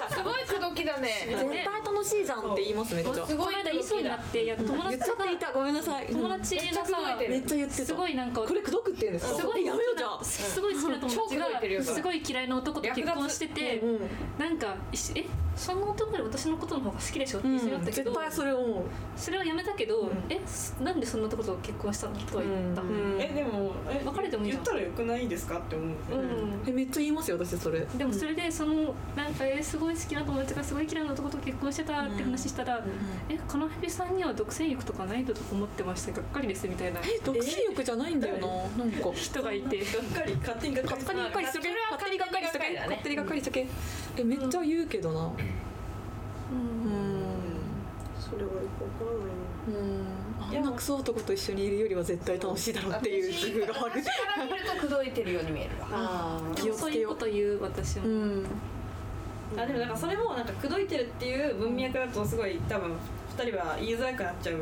[0.09, 1.09] すごい口説きだね。
[1.29, 6.07] 絶対楽しいじゃんって言いますめっちゃすごい間言いそうになっていや友達言っていたごめんなさい。
[6.07, 7.77] 友達がさめっちゃ言って。
[7.77, 9.39] たすごいなんかこれ口説くって言うんですか？
[9.39, 10.23] すごいやめようじゃあ。
[10.23, 13.99] すごい好きな友達がすごい嫌いな男と結婚しててうん。
[14.39, 18.83] なんかいしえその男より私のことの方が好きでしょってうん言いそうになったけど、絶対それ思う。
[19.15, 22.15] それはやめたけど、えすなんでそんな男と結婚したの？
[22.19, 23.17] とは言った、うん。
[23.19, 24.63] えでもえ別れてもいいじゃん。
[24.63, 26.63] 言ったらよくないですかって思う、うん。
[26.67, 27.79] えめっちゃ言いますよ私それ。
[27.97, 32.83] でもそれでそのなんかえすごい好きな友達がすごい嫌いな男と結婚してたって話したら、
[33.29, 36.11] えカナヘビさんには独占欲とかないと思ってました？
[36.11, 36.99] がっかりですみたいな。
[36.99, 38.37] え独身欲じゃないんだよ
[38.77, 39.09] ななんか。
[39.13, 39.77] 人がいて。
[39.77, 43.67] がっかり勝手にがっかり勝手にがっかりしとけ勝手にがっかりしとけ勝手にがっかりだね勝手にがっかりしとけ。
[44.17, 45.19] えめっちゃ言うけどな。
[45.19, 45.25] うん。
[45.25, 45.35] うん。
[48.19, 49.35] それはよくわからない
[49.67, 50.59] うん。
[50.59, 54.01] あんなクソ男と一緒にいるよりは絶対楽しいだろうっていう自負がある。
[54.01, 55.87] 私から見ると口説いてるように見えるわ。
[55.91, 57.11] あー気をそうつけよう。
[57.13, 58.45] いうこと言う私も、うん。
[59.57, 62.91] あでもなんかそれもなんか口説いてるっていう文脈だとすごい多分
[63.37, 64.55] 二人は言いづらくなっちゃう。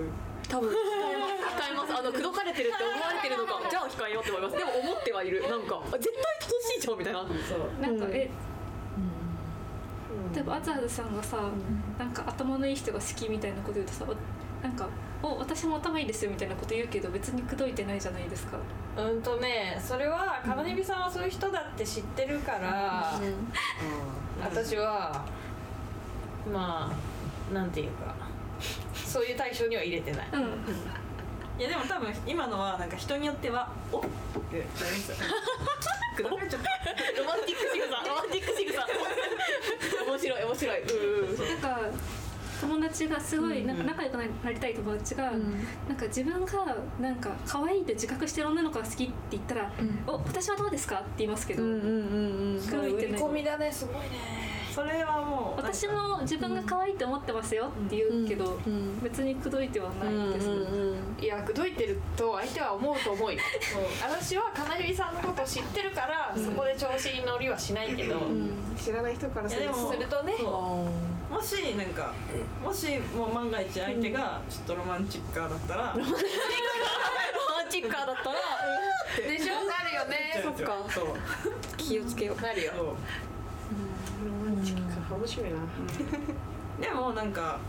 [0.50, 4.58] 多分控えますあの口説かれてるって思われてるのかじゃあ控えようって思います。
[4.58, 5.42] でも思ってはいる。
[5.50, 7.26] なんかあ絶対楽しいじゃんみたいな。
[7.48, 7.82] そう。
[7.82, 8.12] なんか、うん。
[8.14, 8.30] え
[10.34, 11.38] 例えばアザーズさんがさ、
[11.98, 14.06] なんか頭のいい人が好きみたいなこと言うとさ
[14.62, 14.88] なんか
[15.22, 18.58] 「お私も頭いいですよ」みたいなこと言うけど別に口説いてないじゃないですか。
[18.98, 23.20] うんとねそれはカナヘビさんはそういう人だって知ってるから、
[24.42, 25.26] 私は
[26.52, 26.92] ま
[27.52, 28.16] あなんていうか
[28.94, 30.28] そういう対象には入れてない。
[30.34, 30.42] うん。
[31.60, 35.18] いやでも多分今のはなんか人によっては「おっ!」ってなりますよ
[36.18, 38.82] 口説かれちゃったロマンティック仕草ロマンティック仕草
[40.14, 40.82] 面白い面白い。
[41.50, 41.80] なんか
[42.62, 43.88] 友達がすごいなんかうん。
[43.88, 45.54] 仲良くなりたい友達が、うん。
[45.88, 50.04] なんか自分がなんか可愛いって自覚してる女の子が好きって言ったら「うん。
[50.08, 52.60] お私はどうですか?」って言いますけど、うんうんうんうん。
[52.60, 63.40] 口説いてない込みだねすごいねそれはもう私も自分が可愛いって思ってますよって言うけど、うん別に口説いてはないです、うんうんいや口説いてると相手は思うと思うよ。
[64.02, 68.52] 私はカナヘビさんのことを知ってるから、そこで調子に乗りはしないけど、うん。
[68.76, 70.34] 知らない人からするといやでもするとね。
[71.30, 72.14] もしなんか
[72.64, 76.14] もしもう万が一相手がちょっとロマンチックだったら、ロマン
[77.70, 78.18] チックーだったら。
[79.30, 79.54] でしょ？
[79.54, 80.42] なるよね。
[80.44, 80.86] そっか。
[80.90, 81.06] そう。
[81.78, 82.42] 気をつけよう。
[82.42, 82.74] なるよ
[84.24, 85.58] ロマンチックか面白いな
[86.80, 87.60] でもなんか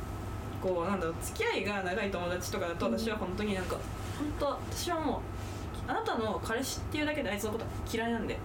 [0.62, 3.76] こうなんだろう付き合いが長い友達とかだと私は本当になんか
[4.18, 8.38] 本当私はもうあなたの彼氏っていうだけであいつのこと嫌いなんでっ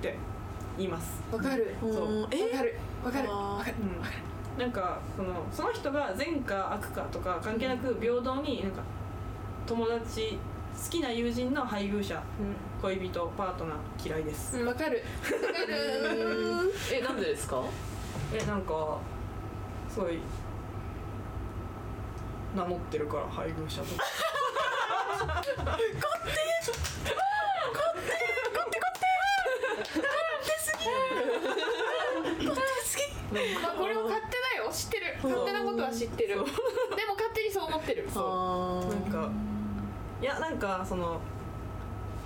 [0.00, 0.16] て
[0.76, 1.74] 言います、わかる。
[1.82, 1.86] う。
[1.86, 2.22] ん。
[2.22, 2.78] わかる。
[3.02, 3.30] わかる。
[3.30, 3.74] わかる。
[4.54, 8.82] うん、なんかそのその人が善か悪かとか関係なく平等になんか
[9.66, 10.38] 友達
[10.84, 12.22] 好きな友人の配偶者
[12.82, 15.02] 恋人パートナー嫌いです、うんわかる。
[15.22, 17.62] わかるえなんでですか？
[18.32, 18.98] えなんか
[19.90, 20.18] すごい
[22.54, 23.86] 名乗ってるから配偶者と。
[23.96, 24.02] か
[33.62, 36.54] まあこれを勝手だよ知ってる勝手なことは知ってるでも勝
[37.34, 39.55] 手にそう思ってるあーなんかい
[40.26, 41.20] やなんかその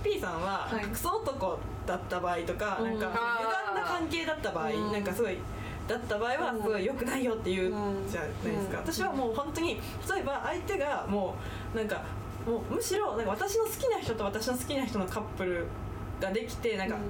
[0.03, 0.85] P さんははい。
[0.85, 2.99] クソ男だった場合とか、うん。
[2.99, 4.91] なんか歪んだ関係だった場合、うん。
[4.91, 5.37] なんかすごい
[5.87, 8.93] だった場合はすごい良くないよって言ううんじゃないですか、うん。
[8.93, 11.35] 私はもう本当に例えば相手がも
[11.73, 12.03] うなんか
[12.45, 15.67] もうむしろなんか私の好きな人と私の好きな人のカップル
[16.19, 17.01] ができてなんか、うん。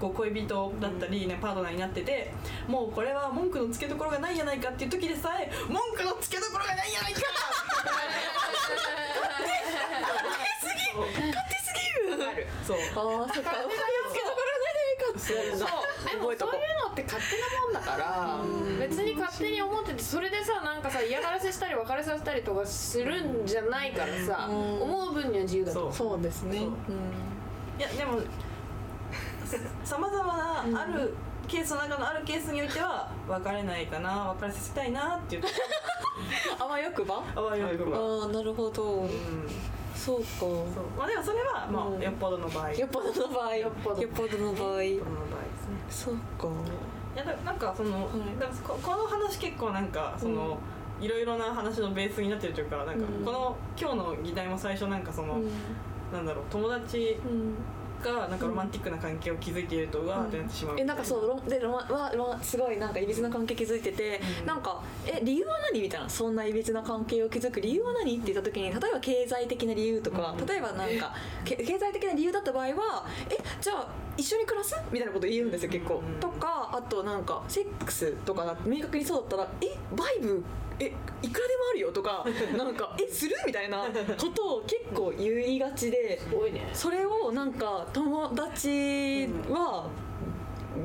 [0.00, 2.32] こう恋人だったり、ねパートナーになってて
[2.66, 7.20] もうこれは文句のつけどころがないじゃないかっていう時でさえ文句のつけどころがないじゃないか
[12.66, 12.76] そう。
[12.76, 15.36] あーそっか勝手なつけどころがないかってそう。
[15.36, 18.78] でもそういうのって勝手なもんだからうん。
[18.78, 24.82] 別に勝手に思っててそれでさなんかさ嫌がらせしたり別れさせたりとかするんじゃないからさうん。
[24.82, 25.92] 思う分には自由だと。
[25.92, 26.08] そう。
[26.10, 26.58] そうですね。
[27.78, 28.20] いやでも
[29.84, 31.14] さまざまなある
[31.46, 35.42] ケースの中のあるケースにおいては別れないかな別れさせたいなっていう
[36.58, 37.22] あわよくば？
[37.36, 38.82] あわよくば、ああなるほど。
[38.82, 39.10] うん、
[40.04, 40.26] そうか。
[40.40, 40.58] そう。
[40.98, 42.02] まあでもそれはまあ、うん。
[42.02, 42.72] よっぽどの場合。
[42.72, 43.56] よっぽどの場合。
[43.56, 44.02] よっぽど。
[44.02, 44.82] よっぽどの場合。
[44.82, 45.76] よっぽどの場合ですね。
[45.88, 46.48] そうか。
[47.14, 48.38] いやだなんかその、い。
[48.38, 50.58] だからここの話結構なんかその、
[51.00, 53.24] いろいろな話のベースになってるというかなんかうん。
[53.24, 55.50] この今日の議題も最初なんかその、うん。
[56.12, 57.54] なんだろう友達うん
[58.04, 60.76] がなんかロマンティックな関係を築いているとうわーってなってしまう。
[60.78, 64.46] えなんかそうロでロマはロマすごいなんかいびつな関係築いてて、うん。
[64.46, 66.08] なんかえ理由は何みたいな？
[66.08, 70.46] そんないびつな関係を築く理由は何って言った時に例えば経済的な理由とか、うん。
[70.46, 71.14] 例えばなんか
[71.44, 74.76] け経済的な理由だった場合はえじゃあ一緒に暮らす？
[74.92, 76.20] みたいなこと言うんですよ結構、うん。
[76.20, 80.44] とかあとなんかセックスとかだ明確にそうだったらえバイブ
[80.80, 82.24] えいくらでもあるよとか
[82.56, 83.36] なんかえする？
[83.46, 83.84] みたいな
[84.18, 86.20] ことを結構言いがちで
[86.72, 89.88] それをなんか友達は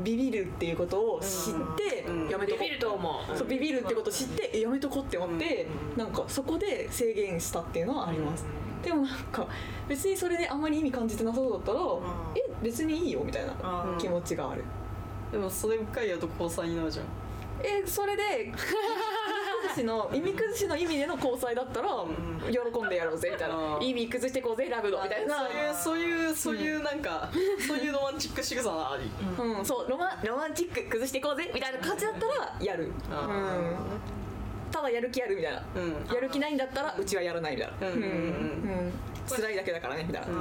[0.04, 2.30] ビビるっていうことを知ってうん。
[2.30, 3.38] やめとこビビると思う。
[3.38, 5.98] そうビビるってことを知ってえやめとこうって思ってうん。
[5.98, 8.46] なんかそこで制限したっていうのはあります。
[8.84, 9.46] でもなんか
[9.90, 11.80] 別にそれであんまり意味感じてなそうだったら
[12.36, 13.98] え別にいいよみたいなうん。
[13.98, 14.64] 気持ちがある。
[15.32, 17.06] でもそれうっかりやると交際になるじゃん。
[17.64, 18.54] えそれで
[19.70, 21.88] 崩しの意味崩しの意味での交際だったら
[22.50, 23.56] 喜んでやろうぜみたいな。
[23.56, 23.84] うん。
[23.84, 25.38] 意味崩してこうぜラブドみたいな。
[25.38, 27.30] そういうそういうそういうなんか
[27.68, 29.10] そういうロマンチック仕草はあり。
[29.38, 32.92] うん、そうロマロマンチック崩していこうぜみたいな感じだったらやる、うん、
[34.72, 35.64] ただやる気あるみたいな。
[35.76, 36.16] うん。
[36.16, 37.88] やる気ないんだったらうちはやらないみたいな。
[37.88, 37.94] うん。
[37.94, 38.02] うん。
[38.02, 38.08] うん。
[38.08, 38.12] う
[38.88, 38.94] ん。
[39.30, 40.32] 辛いだけだからねみたいな、い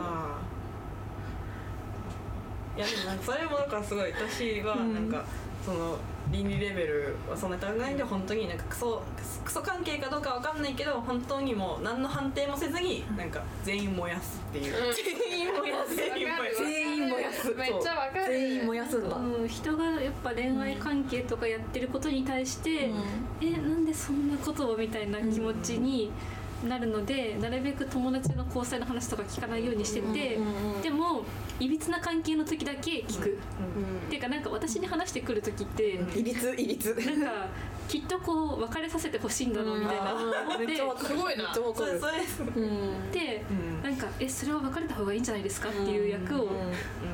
[2.81, 5.23] やでもそれもなんかすごい私はなんか、
[5.63, 5.99] その
[6.31, 9.03] 倫理レベルはそんなに高くないんで本当になんかクソ
[9.45, 15.97] クソ関係かどうかわかんないけど本当にもう何の判定もせずになんか全員燃やすっていう、全員燃やす。
[15.97, 16.65] 全員燃やす。
[16.65, 17.55] 全員燃やす。
[17.55, 18.27] めっちゃわかる。
[18.27, 22.91] 全員燃やすんだ、うん、人がやっぱ恋愛関係とかやってることに対して、
[23.41, 26.11] えなんでそんなことをみたいな気持ちに
[26.67, 31.23] なるので、なるべく友達の交際の話とか聞かないようにしてて、うんうんでも
[31.61, 36.95] いびつな関係の時だけ聞く、っていうかなんか私に話してくる時って、いびついびつ。
[36.95, 37.49] なんか
[37.89, 40.15] きっとこう別れさせてほしいんだろうみたいな。
[40.15, 41.07] 思ってめっちゃわかる。
[41.09, 42.01] すごいなめっちゃわかる。
[42.01, 42.67] それそれう。
[42.67, 43.11] ん。
[43.11, 43.83] でうん。
[43.83, 46.51] なんかえそれは別れた方がいいんじゃないですかっていう役を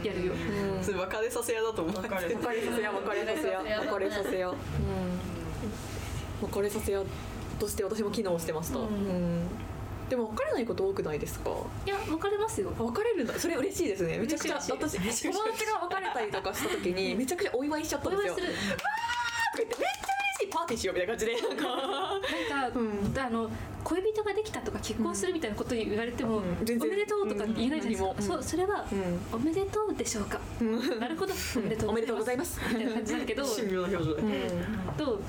[0.02, 0.34] やるよ、
[0.82, 2.02] それ別れさせ屋だと思う。
[2.02, 2.40] 別れさ
[2.76, 4.56] せや別れさせや別れさせやうん。
[6.42, 7.02] 別れさせや
[7.58, 9.48] として私も機能してました、うん。
[10.08, 11.50] でも別れないこと多くないですか？
[11.86, 12.72] いや別れますよ。
[12.78, 13.34] 別れるんだ。
[13.38, 14.18] それ嬉しいですね。
[14.18, 18.34] めちゃくちゃ私友達が別れたりとかした時にめちゃくちゃお祝いしちゃったんですよ。
[18.34, 18.52] お祝いす。
[18.52, 21.40] るとか言ってめっちゃ嬉しいパーティーしようみたいな感じで。
[21.40, 23.50] なんかなんか、うんあの
[23.84, 26.42] 恋人ができたとか結婚するみたいなこと言われても、うん。
[26.42, 28.22] おめでとうとか言えないじゃないですか、うん。
[28.22, 29.20] そうそれは、うん。
[29.36, 30.40] おめでとうでしょうか、
[30.98, 31.34] なるほど。
[31.56, 32.60] おめでとうございます。
[32.68, 34.22] みたいな感じだけど神妙な表情で、
[34.96, 35.20] とうん。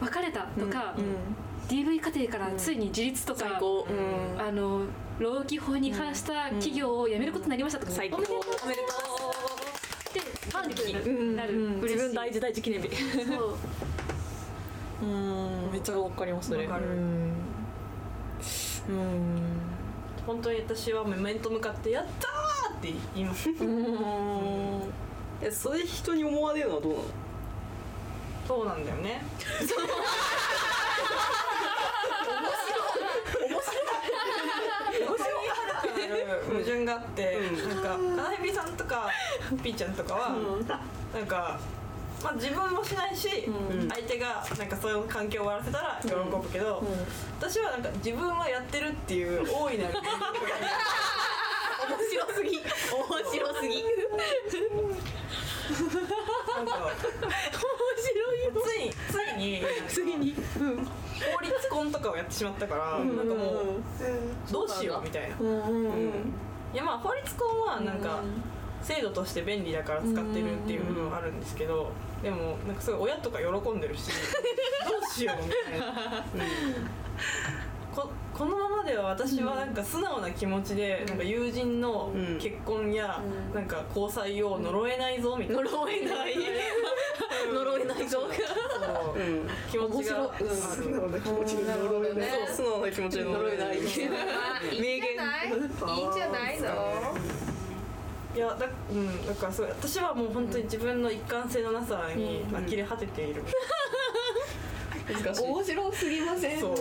[0.00, 1.04] 別れたとか、うん
[1.70, 3.92] DV 家庭からついに自立とか、う。
[3.92, 4.40] ん。
[4.40, 4.86] あの
[5.20, 8.16] 労基法に反した企業を辞めることになりましたとか、最高。
[8.16, 8.40] おめでとう。
[8.64, 8.86] おめでと
[10.10, 12.88] ってファンにうなる、うん自分大事大事記念日。
[12.96, 13.56] そ
[15.02, 15.06] う。
[15.06, 15.72] うん。
[15.72, 17.32] めっちゃわかりますねわかるうん
[18.88, 19.42] うん
[20.26, 24.92] 本当に私は面と向かって「やったー!」って言いますうん
[25.40, 25.80] えそれ。
[25.86, 26.68] 人に思われる。
[26.68, 27.04] のはどうなの
[28.46, 29.22] そうなんだよね。
[29.60, 29.88] 面白い。
[36.50, 37.38] 矛盾があって、
[37.68, 39.08] なんかかなへびさんとか
[39.62, 40.36] ピーちゃんとかは、
[41.14, 41.58] なんか、
[42.22, 43.16] まあ、自分もしない。
[43.16, 43.50] し、う
[43.86, 44.94] ん相手がなんかそうい。
[44.94, 46.82] う環境を終わらせたら喜ぶけど、
[47.38, 49.38] 私はなんか自分はやってるってい。
[49.38, 49.78] う大い。
[49.78, 49.94] なる
[51.96, 52.58] 白すぎ。
[52.58, 52.64] 面
[53.32, 53.84] 白すぎ。
[56.56, 56.92] なんか面
[57.96, 58.50] 白いよ。
[58.62, 59.62] ついついに。
[59.88, 60.34] 次に。
[60.34, 63.82] 法律婚とかをやってしまったから、なんかもう
[64.50, 65.36] どうしようみたいな。
[65.38, 66.34] うんうんうん。
[66.72, 68.20] いやまあ法律婚はなんか
[68.82, 71.90] 制度として便利だから使ってるっていう部分はあるんですけど
[72.22, 74.10] でもなんかすごい親とか喜んでるし
[74.88, 76.24] どうしようみたいな、
[78.40, 82.38] ここのままでは私はなんか素直な気持ちでなんか友人のうん。
[82.38, 83.22] 結婚や
[83.54, 86.34] なんか交際を呪えないぞみたいな、呪えない。
[87.52, 88.30] 呪えないぞ。
[89.70, 90.32] 気持ちが。
[90.38, 93.66] 素直な気持ちでなるほどねそう素直な気持ちで呪えない。
[93.66, 93.72] ま
[94.56, 95.48] あ いいんじゃない
[95.98, 97.14] いいんじゃないの？
[98.34, 103.42] いやだ,、うん、だからそう私はもう本当に自分の一貫性のなさに呆れ果てている、
[105.12, 105.42] 難しい。
[105.44, 106.60] 面白すぎません？
[106.60, 106.74] そう。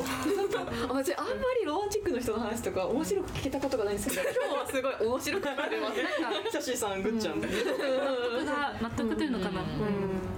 [0.90, 6.52] 私あんまりロマンチックの人の話とか面白く聞けたことがないんですけど 今日はすごい面白く聞けます。
[6.52, 9.62] キャシーさんグッちゃん納得というのかな、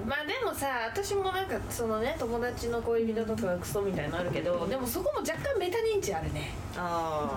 [0.05, 6.51] まあでもさ私もなんかそのね友達の恋人とかがクソみたいなのあるけどでもそこも若干メタ認知あるね。
[6.77, 7.29] あ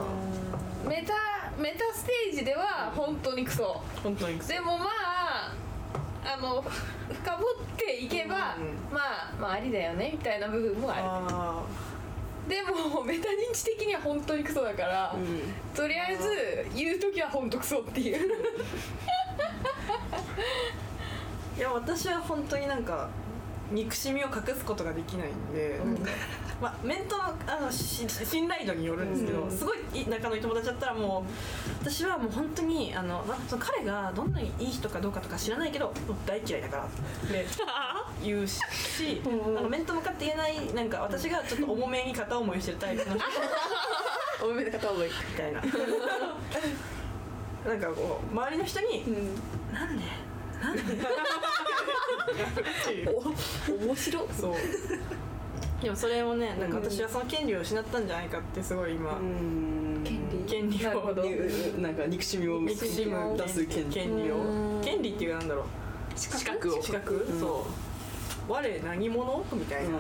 [0.87, 1.15] メタ
[1.61, 3.81] メタステージでは本当にクソ。
[3.97, 5.53] あ本当にでもまあ
[6.25, 11.63] あの深掘っていけば、うんまあまあありだよねみたいな部分もああ
[12.49, 15.17] るでもメタ認知的には本当にクソだから、
[15.75, 18.17] とりあえず言う時は本当クソっていう。
[18.19, 18.21] ー
[21.57, 23.09] いや私は本当になんか
[23.75, 25.81] 憎しみを隠すことができないんで、
[26.61, 35.93] まあ、面とのあのし信頼度によるんですけど、すごい仲のいい友達だったらもう私はもう本当にあの、まあ、その彼がどんなにいい人かどうかとか知らないけど
[36.25, 36.89] 大嫌いだからっ
[37.31, 37.47] て
[38.23, 38.61] 言うし
[39.59, 43.17] あの面と向かって言えないなんか私がちょっと重めに片思いしてるタイプの
[44.39, 45.07] 人おめで片思い。
[45.07, 45.61] みたいな。
[47.65, 49.05] なんかこう周りの人に
[49.73, 50.05] 「なんで
[50.65, 50.87] なんで?」っ
[52.87, 53.05] てい。
[53.05, 54.55] うお面白そう。
[55.83, 60.03] でもそれもねなんか私はその権利を失ったんじゃないかってすごい今、うん。
[60.03, 60.39] 権利？
[60.47, 61.15] 権利を
[61.79, 63.95] なんか憎しみを憎しむ出す権利。
[63.95, 64.81] 権利を。
[64.83, 65.65] 権利っていうかなんだろう。
[66.17, 66.83] 資資格を。
[66.83, 67.67] 資格、そ
[68.49, 68.53] う。
[68.53, 69.45] 我何者？
[69.53, 69.91] みたいな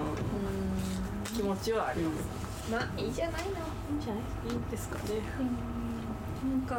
[1.34, 3.48] 気持ちはあります、まあいいじゃないの。
[3.48, 3.52] い
[3.94, 4.22] いんじゃない？
[4.54, 5.02] いいですかね。
[6.68, 6.78] なん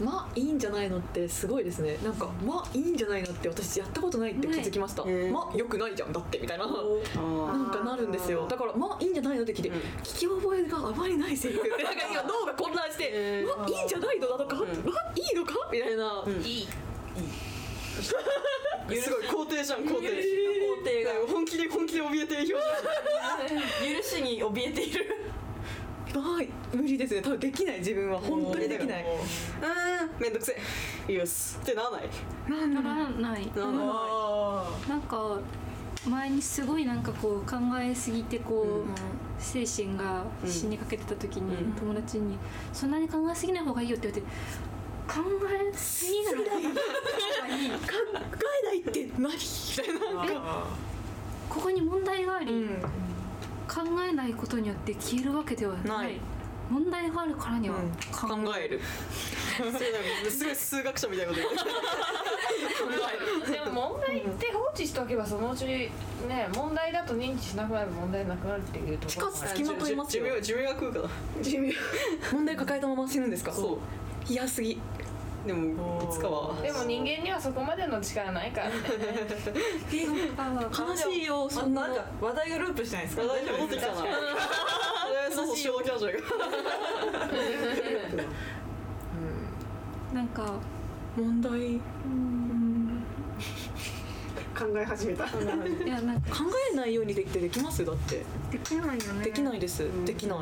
[0.00, 1.98] まあいいんじゃないのってすごいですね。
[2.02, 6.64] なんかまあいいんじゃないのって私やったことないって気づきました、ねまあよくないじゃんだってみたいな。
[6.64, 6.68] あ
[7.52, 8.46] なんかなるんですよ。
[8.48, 9.70] だからまあいいんじゃないのって聞いて、
[10.02, 11.60] 聞き覚えがあまりないセリフ。
[11.60, 13.56] っ てなんか今脳が混乱して、えー。
[13.58, 14.58] まあいいんじゃないのだとか、ん。
[14.60, 15.54] まあいいのか？
[15.72, 16.30] みたいな、ん。
[16.42, 16.68] いい。
[18.88, 22.56] ー すごい肯定じゃん肯定肯定が本気で本気で怯えてる
[23.40, 25.16] 表許しに怯えている
[26.14, 27.22] まあ無理ですね。
[27.22, 27.78] 多分できない。
[27.78, 28.18] 自分は。
[28.20, 29.04] 本当にできない。
[29.04, 30.56] 情うんめんどくせ
[31.08, 31.12] え。
[31.12, 32.08] よしってならない。
[32.48, 33.46] ならない。
[33.54, 33.76] ならな
[34.94, 34.98] い。
[34.98, 35.38] んか
[36.08, 42.36] 前にすごいなんかこう考えすぎてこう、精神が死にかけてた時に、友達に
[42.72, 44.28] 「そんなに考えすぎない方がいいよ」って言われて
[45.08, 45.20] 「考
[45.72, 47.76] えすぎない方がいい」考
[48.62, 49.32] えないって何？
[49.32, 49.38] み
[50.18, 50.34] たいな。
[50.36, 50.66] あ
[51.48, 52.84] ここに問題があり、うん
[53.68, 55.84] 考えないことによって消えるわけではない。
[55.86, 56.20] ない。
[56.70, 57.76] 問題があるからには
[58.10, 58.80] 考考える。
[60.30, 61.54] すごい数学者みたいなこと言う。
[63.64, 65.90] でも問題って放置しておけばそのうちね
[66.54, 69.48] 問題だと認知しなくなる問題なくなるっていうところもある。
[69.50, 70.24] つきまといますよ。
[70.24, 71.08] 寿命寿命が食うから
[72.32, 73.52] 問題抱えたまま死ぬんですか？
[73.52, 73.78] そう。
[74.26, 74.80] 嫌すぎ
[75.46, 76.60] でもいつかは。
[76.62, 78.74] でも人間にはそこまでの力ないからね。
[79.92, 83.22] 悲しいよそんななんか話題がループしてないですか？
[83.22, 83.94] 話題に戻ってきたな
[85.30, 85.92] そうそうが。
[90.14, 90.52] なんか
[91.16, 91.80] 問題。
[94.56, 95.24] 考え始めた。
[95.24, 95.28] い
[95.88, 96.30] やなんか。
[96.30, 98.22] 考えないようにできてできますだって。
[98.50, 99.24] できないよね。
[99.24, 99.84] できないです。
[100.04, 100.38] できない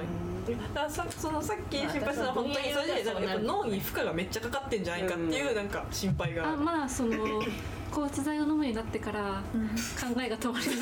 [0.74, 7.16] ださそのさっき心配したのは本当にそれでなんかやっぱ脳に負荷がめっちゃかかってんじゃないかっていうなんか心配があまあその
[7.92, 9.42] 抗うつ剤を飲むようになってから
[10.00, 10.78] 考えが止まりまし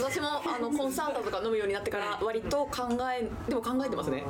[0.00, 4.24] た私もあのコンサートとか飲むようになってから割と考えでも考えてますね。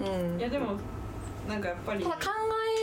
[0.00, 0.38] うん。
[0.38, 0.76] いやでも
[1.48, 2.22] なんかやっぱりただ考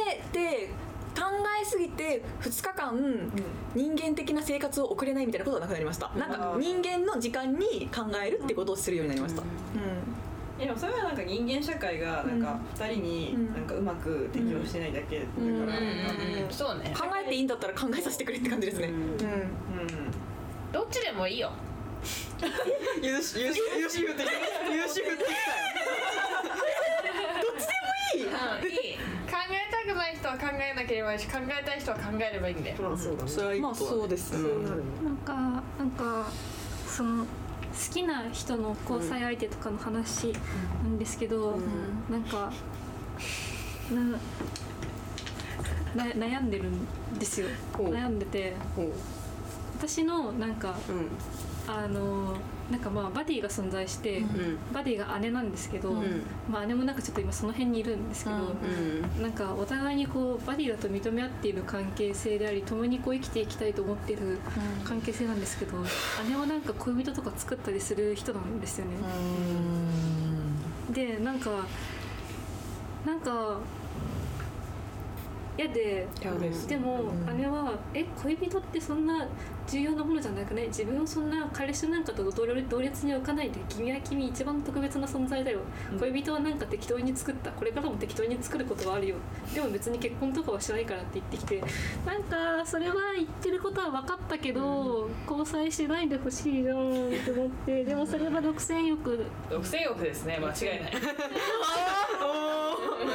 [0.09, 0.67] えて
[1.15, 1.21] 考
[1.61, 3.31] えすぎて2日間
[3.75, 6.09] 人間的な生活を送れないみたいなことはなくなりました。
[6.09, 9.41] なんか人間の時間に考えるってことをするようになりました
[10.61, 16.53] いやでもそれはなんか人間社会がなんか二人になんかうまく適応してないだけだから、うん。
[16.53, 16.93] そうね。
[16.95, 18.91] 考えていいんだったら考えさせてくれって感じですね。
[20.71, 21.51] どっちでもいいよ。
[23.01, 24.23] 優秀優秀優秀振って
[24.71, 25.27] 優秀振ってき
[28.19, 28.97] うんいい。
[29.25, 33.13] 考えたくない人は考えなければいいし考えたい人は考えればいいんでまあそ
[34.05, 34.49] うですね。
[35.03, 36.27] なんかなんか
[36.85, 37.25] その
[37.71, 40.33] 好きな人の交際相手とかの話
[40.83, 41.57] なんですけど、
[42.09, 42.51] なんか
[45.95, 46.85] なな悩んでるん
[47.17, 47.47] ですよ。
[47.73, 48.53] 悩んでて。
[49.77, 51.07] 私のなんかうん。
[51.73, 52.35] あの
[52.71, 54.57] なんかまあバディが存在して、うん。
[54.73, 56.23] バディが姉なんですけど、ん。
[56.49, 64.39] まあ姉もなんかちょっと今その辺にいるんですけど、うんなんかお互いにこうバディだと認め合っている関係性であり共にこう生きていきたいと思っている
[64.85, 65.77] 関係性なんですけど、
[66.29, 68.91] 姉はなんか恋人とか作ったりする人なんですよね。
[70.91, 71.65] でなんか
[73.05, 73.59] なんか
[75.57, 76.07] 嫌で
[76.67, 79.27] でも姉は「え恋人ってそんな
[79.67, 85.59] 重要なものじゃなくね自分をそんな彼氏なんかと同列同列に置かないで君は君一番特別な存在だよ、
[85.99, 87.51] 恋人はなんか適当に作った。
[87.51, 89.15] これからも適当に作ることはあるよ。
[89.53, 91.63] でも別に結婚とかはしないから」って言ってきて
[92.05, 99.25] なんかそれは言ってることは分かったけど、交際しないでほしいじゃんって思ってでもそれは独占欲。
[99.49, 100.37] 独占欲ですね。
[100.39, 100.91] 間違いない。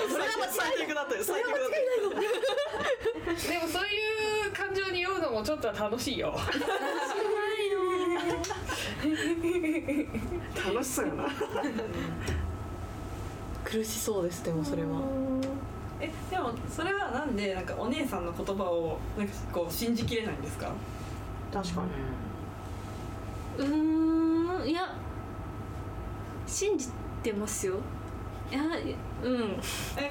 [0.08, 1.24] それは最悪だったよ。
[1.24, 2.10] 最悪だったよ。
[3.26, 6.38] でもそういう感情に酔うのもちょっとは楽しいよ
[10.64, 11.24] 楽しそうやな。
[13.64, 15.00] 苦しそうですでもそれは。
[16.00, 20.70] えでもそれはなんでなんかお姉さんの言葉をなんかこう信じきれないんですか？
[21.52, 21.82] 確か
[23.58, 23.64] に。
[23.64, 24.94] うーんいや
[26.46, 26.88] 信じ
[27.22, 27.76] てますよ。
[28.50, 28.64] いやう
[29.28, 29.38] ん。
[29.40, 29.60] なんか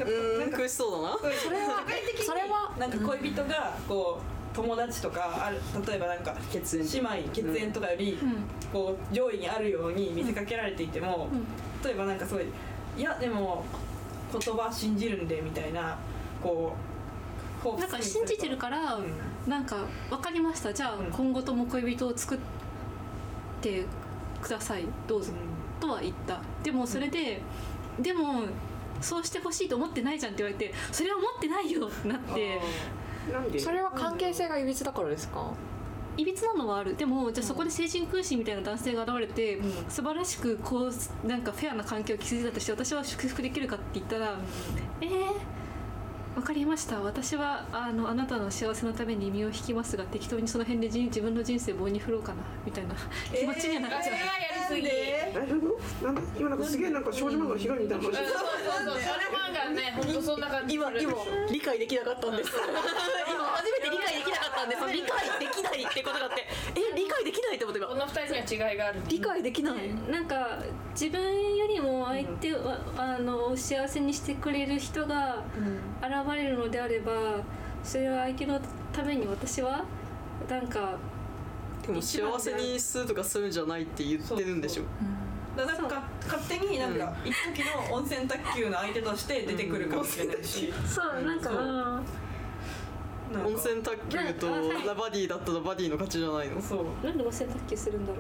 [0.06, 1.18] うん苦しそうだな。
[1.18, 1.84] それは
[2.26, 4.24] それはなんか恋人がこう
[4.56, 8.36] 友達とかある例えばなんか血縁姉妹血縁とかよりうん。
[8.72, 11.46] こう上位にあるように見せかけられていても、うん。
[11.84, 12.46] 例えばなんかすごい
[12.98, 13.66] いやでも
[14.32, 15.98] 言葉信じるんでみたいな
[16.42, 16.76] こ
[17.64, 19.00] うなんか信じてるから、
[19.48, 19.78] なんか
[20.10, 20.72] 分かりました。
[20.72, 21.06] じゃあうん。
[21.08, 22.38] 今後とも恋人を作っ
[23.60, 23.86] て
[24.42, 24.84] ください。
[25.08, 25.32] どうぞ、
[25.80, 26.42] とは言った。
[26.62, 27.42] でもそれで、
[28.00, 28.44] でも
[29.02, 32.60] そうしてほしいと思ってないじゃんって言われてそれは思ってないよってなって
[33.32, 33.60] なんで？
[33.60, 35.52] それは関係性がいびつだからですか？
[36.18, 36.96] いびつなのはある。
[36.96, 39.60] でもじゃあそこで精神空心みたいな男性が現れて、
[39.90, 44.38] 素晴らしくこうなんかフェアな関係を築いたとして私は祝福できるかって言ったら、
[45.02, 45.10] えー
[46.36, 47.00] わかりました。
[47.00, 52.94] 私はあのあなたの幸せのために身を引きますが適当にその辺でじ自分の人生棒に振ろうかなみたいな
[53.34, 55.64] 気持ちにはなっちゃう、それはやりすぎえなんで？
[56.04, 61.14] なんで今なんかすげえなんか少女漫画のヒロインみたいな話そうそうそう少女漫画ね本当そんな感じ今今
[61.50, 62.52] 理解できなかったんです。
[63.28, 64.82] 今初めて理解できなかったんです。
[64.82, 66.48] 理解できないってことがあって。
[66.76, 69.02] え理解できないって思って今この二人には違いがある。
[69.08, 69.94] 理解できない。
[70.10, 70.60] なんか
[70.94, 75.44] 自分よりも相手を、あの幸せにしてくれる人が
[76.02, 77.42] 現れるのであれば
[77.84, 78.60] それは相手の
[78.92, 79.84] ために私は
[80.50, 80.98] なんか
[81.86, 84.84] でも幸せにするとかするんじゃないって言ってるんでしょ
[85.56, 91.58] だからなんか勝手になんか一時の温泉卓球の相手として出てくるかもしれないし、そうなんかそう。
[91.60, 91.66] うん。
[91.66, 92.06] なんか。
[93.44, 94.48] 温泉卓球と
[94.86, 96.62] ラバディだったらバディの勝ちじゃないの？
[96.62, 97.06] そう。
[97.06, 98.20] なんで温泉卓球するんだろ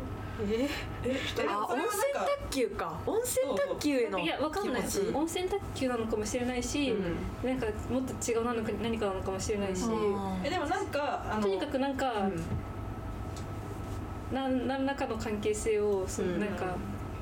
[0.51, 0.67] え？
[1.05, 1.17] え？
[1.47, 2.99] あ温泉卓球か。
[3.05, 4.83] 温泉卓球へのういやわかんない
[5.13, 6.95] 温泉卓球なのかもしれないし、
[7.43, 9.83] なんかもっと違う何か何かなのかもしれないし、
[10.43, 12.27] えでもなんかあのとにかくなんか、
[14.33, 16.39] なん何らかの関係性をそうん。
[16.39, 16.75] なんか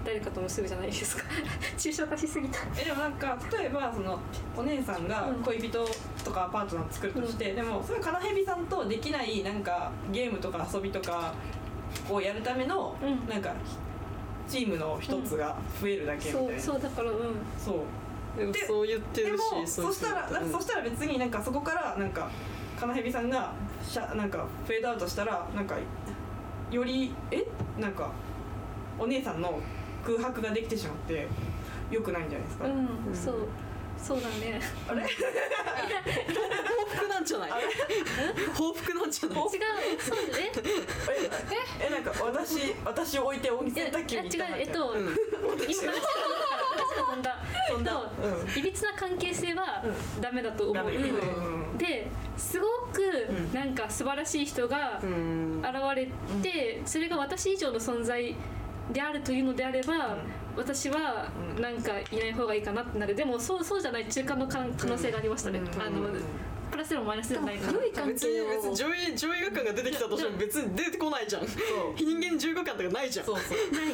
[0.06, 1.24] 誰かと結ぶじゃないですか。
[1.78, 2.60] 抽象化しすぎた。
[2.78, 4.20] えでもなんか例えばその
[4.56, 5.86] お姉さんが恋人
[6.24, 11.34] とかパートナー作るとして、でもそれはカナヘビさんとできないなんかゲームとか遊びとか
[12.10, 13.30] をやるための、うん。
[13.30, 13.54] なんか
[14.50, 17.18] チームの一つが増えるだけみたいな、そうそうだからうん。
[17.58, 17.78] そう。
[18.38, 20.52] でもそう言ってるでもしそしたら、うん。
[20.52, 22.30] そしたら別になんかそこからなんか
[22.80, 25.76] カナヘビさんがしゃなんかフェードアウトしたらなんか
[26.72, 27.46] よりえ？
[27.80, 28.10] なんか
[28.98, 29.60] お姉さんの
[30.06, 31.28] 空白ができてしまって
[31.92, 33.48] 良くないんじゃないですか、うん、そう
[33.96, 34.60] そうだね。
[34.90, 35.02] あれ？
[35.04, 35.08] 報
[36.94, 37.52] 復なんじゃない？
[38.54, 39.38] 報復なんじゃない？
[39.38, 39.50] 違う
[40.02, 40.18] そう
[41.80, 41.90] ええ？
[41.90, 45.06] なんか私私を置いて温泉卓球に行ったいや違うえっと、うん。
[45.06, 45.94] 今話が
[47.06, 47.38] 飛んだ。
[47.70, 48.12] 飛んだ。
[48.22, 49.84] えっといびつな関係性は
[50.20, 50.90] ダメだと思う、う
[51.76, 51.78] ん。
[51.78, 53.02] ですごく
[53.32, 53.54] ん。
[53.54, 55.62] なんか素晴らしい人がうん。
[55.64, 56.10] 現れ
[56.42, 58.36] て、それが私以上の存在
[58.94, 60.18] であるというのであれば、
[60.56, 63.16] 私はうんなんかいない方がいいかなってなる。
[63.16, 65.82] でもそうそうじゃない中間の可可能性がありましたね、うん。
[65.82, 66.10] あの
[66.72, 67.80] プラスでもマイナスでもないかな。
[67.80, 71.48] 良い関別に係を別に上位上位互換が出てきたとしても別に出てこないじゃん。
[71.48, 71.60] そう。
[71.96, 73.26] 人間15巻とかないじゃん。
[73.26, 73.58] そうそう。
[73.74, 73.92] ないは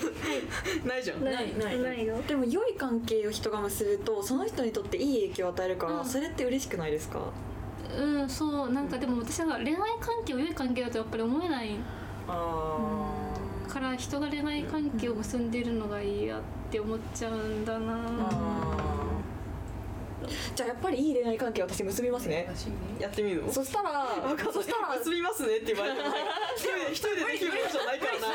[0.86, 1.04] いない。
[1.04, 1.58] じゃんない。
[1.58, 2.22] ないないよ。
[2.28, 6.06] でも良い関係を人が結ぶとその人にとっていい影響を与えるから、うん。
[6.06, 7.20] それって嬉しくないですか？
[7.98, 8.72] うんそう。
[8.72, 11.76] なんかでも私は恋愛関係を良い関係だとやっぱり思えない。
[12.28, 12.32] あ
[13.70, 16.42] から人が恋愛関係を結んでいるのが嫌っ
[16.72, 17.94] て思っちゃうんだな。
[17.96, 19.10] あ
[20.56, 22.48] じゃあやっぱりいい恋愛関係を私結びますね。
[23.00, 23.52] やってみるの？
[23.54, 24.06] そしたら
[24.52, 26.10] そしたら結びますねって言われても
[26.92, 28.28] 一人ででできることじゃないからな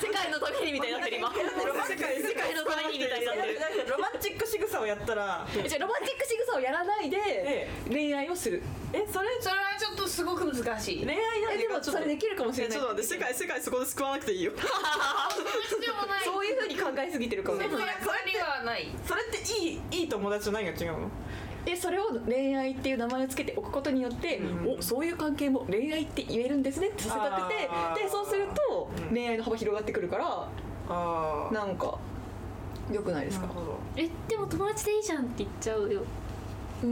[0.00, 1.28] 世界のためにみたいになってる今。
[1.30, 3.60] 世界世界のためにみたいになってる。
[3.90, 14.52] ロマンチック仕草をやったらじゃあロマンチック仕草をやらないでえ恋愛をするえそれそれはちょっとすごく難しい恋愛なんえでもそれできるかもしれないちょっと待って世界世界そこで救わなくていいよ
[16.24, 21.10] そういうふうに考えすぎてるかもそれはないそれっていいいい友達と何が違うの
[21.64, 24.78] でそれを恋愛っていう名前をつけておくことによって、うん。
[24.78, 27.68] おそういう関係も恋愛って言えるんですねってさせたくて
[28.02, 29.14] でそうするとうん。
[29.14, 30.48] 恋愛の幅広がってくるから
[30.88, 31.98] ああなんか
[32.90, 33.46] 良くないですか？
[33.96, 36.02] えでも友達でいいじゃんって言っちゃうよ。
[36.82, 36.88] うー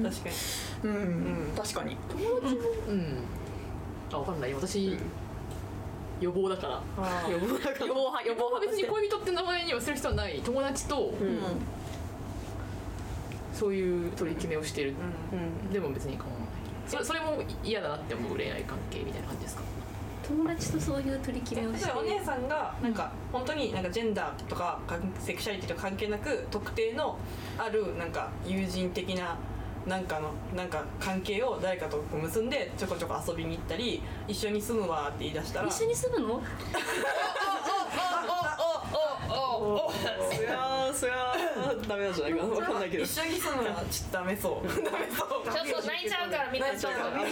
[0.00, 0.02] ん。
[0.04, 0.34] 確かに。
[0.84, 1.56] うん、うん。
[1.56, 1.96] 確かに。
[2.88, 3.18] うん。
[4.12, 4.54] あ分かんない。
[4.54, 4.96] 私、
[6.20, 6.82] 予防だから。
[6.98, 7.86] あ予防だから。
[7.86, 10.40] 予防派予防派別に恋人って名前にはする必要はない。
[10.40, 11.40] 友達とうん。
[13.54, 14.94] そういう取り決めをしてる、
[15.32, 15.72] うん。
[15.72, 16.48] でも別に構わない。
[16.86, 19.62] それそれも嫌だなって思う恋愛関係みたいな感じですか？
[20.28, 21.90] 友達とそういう取り決めをして。
[21.92, 27.16] お姉さんがなんか本当になんかジェンダーとかかセクシャリティとか関係なく特定の
[27.56, 29.36] あるなんか友人的な
[29.86, 35.68] なんかのなんか関係を誰かと結んでちょこちょこ遊びに行ったり一緒に住むわって言い出したら。
[35.68, 36.42] 一緒に住むの？
[40.32, 41.34] そりゃそりゃ
[41.88, 44.78] ダメなんじゃないかな分かんないけど一緒に住むのはちょっとダメそうダメ
[45.10, 47.24] そうちょっと泣いちゃうからみんなちょっとまあまあま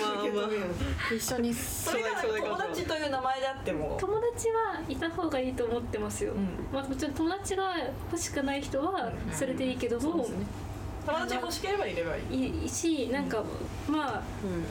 [1.13, 2.03] あ一緒にそれ
[2.41, 7.77] 友達という名前であっても友達はいた方がいいと思ってますよ、うんまあ、もちろん友達が
[8.11, 10.27] 欲しくない人はそれでいいけども、
[11.07, 12.69] 友達が欲しければいればいい。
[12.69, 13.43] しなんか、
[13.89, 14.23] ま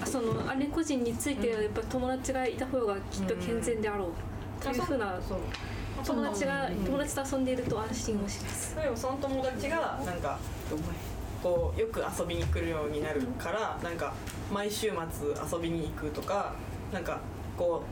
[0.01, 4.63] あその姉個人についてはやっぱ友達がいた方がきっと健全であろう。
[4.63, 5.19] というふうな
[6.03, 8.75] 友達が友達と遊んでいると安心をします。
[8.77, 10.39] 例えばその友達がなんか
[11.41, 14.13] こうよく遊びに来るようになるからなんか
[14.51, 16.53] 毎週末遊びに行くとか
[16.91, 17.19] なんか
[17.57, 17.83] こ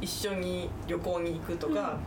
[0.00, 1.98] う一緒に旅行に行くとか、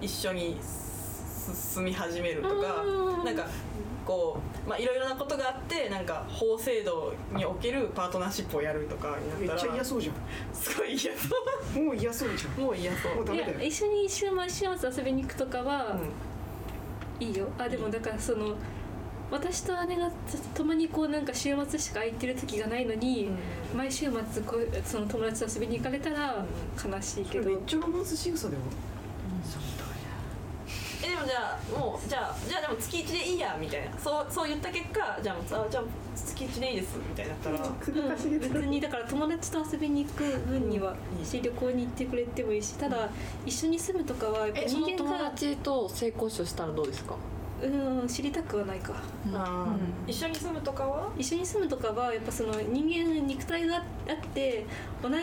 [0.00, 3.24] 一緒にす住み始めるとか、うん。
[3.24, 3.46] なんか
[4.06, 10.12] こうまあいろいろなことがあってなんか法制度におけるパートナーシップをやるとかにめっなったらちゃ嫌そうじゃ
[10.52, 12.52] すごい嫌そんもう嫌そうじゃん。
[12.58, 13.14] うもう嫌そう。
[13.16, 13.66] もうダいやメだよ。
[13.66, 15.96] 一緒に週末週末遊びに行くとかは
[17.20, 17.26] うん。
[17.26, 17.48] いいよ。
[17.58, 18.56] あでもだからその
[19.30, 20.10] 私と姉が
[20.54, 23.28] 共にこうなんか週末しか空いてる時がないのに、
[23.72, 23.78] うん。
[23.78, 26.44] 毎週末こうその友達と遊びに行かれたら
[26.76, 28.60] 悲しいけど、めっちゃロマンス仕草だよ。
[28.64, 28.91] え
[31.12, 33.98] でもじゃあもうじゃあじゃあでも月1でいいやみたいな。
[33.98, 35.84] そうそう言った結果じゃああじゃあ
[36.16, 37.58] 月1でいいですみたいになったら。
[37.80, 41.24] 首かしげて別にだから友達と遊びに行く分にはうん。
[41.24, 43.08] し旅行に行ってくれてもいいしただ
[43.44, 47.14] 一緒に住むとかはやっぱえその友人間が達と性交渉したらどうですか？
[47.62, 48.94] うん知りたくはないか。
[49.32, 50.10] あー。
[50.10, 51.10] 一緒に住むとかは？
[51.16, 54.66] 一緒に住むとかはやっぱその人間肉体があって
[55.02, 55.16] 同じ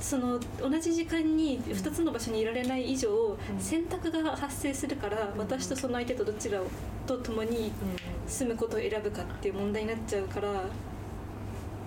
[0.00, 6.60] その同じ時間に2つの場所にいられない以上、選択が発生するから、私とその相手とどちら
[7.06, 7.72] と共に
[8.26, 10.48] 住むことを選ぶかっていう問題になっちゃうから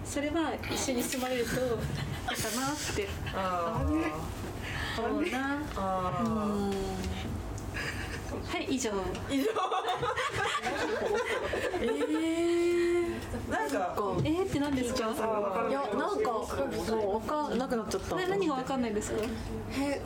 [0.05, 3.07] それは一緒に住まれると 嫌かなって。
[3.33, 3.83] あ
[4.95, 5.61] そうな。
[5.75, 6.69] あ
[8.43, 8.91] はい以上。
[9.29, 9.45] 以上
[11.81, 13.13] えー、
[13.49, 14.99] なんかかえーって何ですか？
[15.69, 15.71] い。
[15.71, 18.15] やなんかもう分かんなくなっちゃった。
[18.15, 19.21] な何がわかんないですか？
[19.79, 20.01] え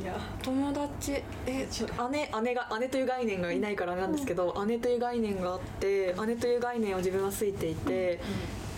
[0.00, 0.14] いや。
[0.42, 1.22] 友達。
[1.46, 8.20] えちょ姉姉が姉という概念がいないからなんですけど、姉という概念があって姉という概念を自分はついていて、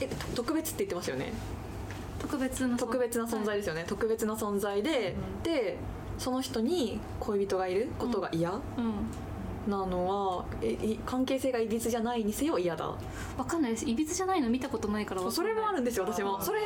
[0.00, 1.32] えと特別って言ってますよね？
[2.20, 5.76] 特別な特別な存在ですよね、特別な存在で、で
[6.18, 8.50] その人に恋人がいることが嫌？
[8.52, 8.60] うん。
[9.68, 12.94] なのは、えい関係性がいびつじゃないにせよ嫌だ。
[13.36, 13.88] わかんないです。
[13.88, 16.40] いびつじゃないの見たことないからそれもあるんですよ私も。
[16.40, 16.60] それ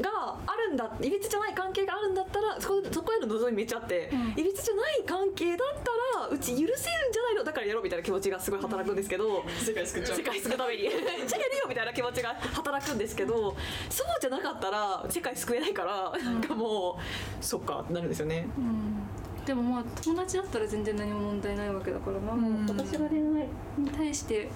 [0.00, 4.40] があるんだいびつじゃない関係があるんだったらそこそこへの望みめっちゃあって、うん。
[4.40, 6.74] いびつじゃない関係だったらうち許せるん
[7.12, 10.16] じゃないのだからやろうみたいな気持ちがすごい働くんですけど、世界救っちゃう。
[10.18, 10.82] 世界救うために。
[10.88, 13.56] じゃあやるよみたいな気持ちが働くんですけど
[13.90, 16.98] そうじゃなかったら世界救えないから、なんかも
[17.40, 18.46] うそっかってなるんですよね。
[18.56, 19.13] うん
[19.46, 22.66] でもまあ友達だったら全然何も問題ないわけだからな、ん。
[22.66, 24.48] 私が恋愛に対して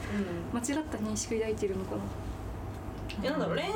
[0.53, 1.97] 間違った認識を抱いているのかな。
[1.97, 2.28] うん
[3.22, 3.72] えなんだろう恋愛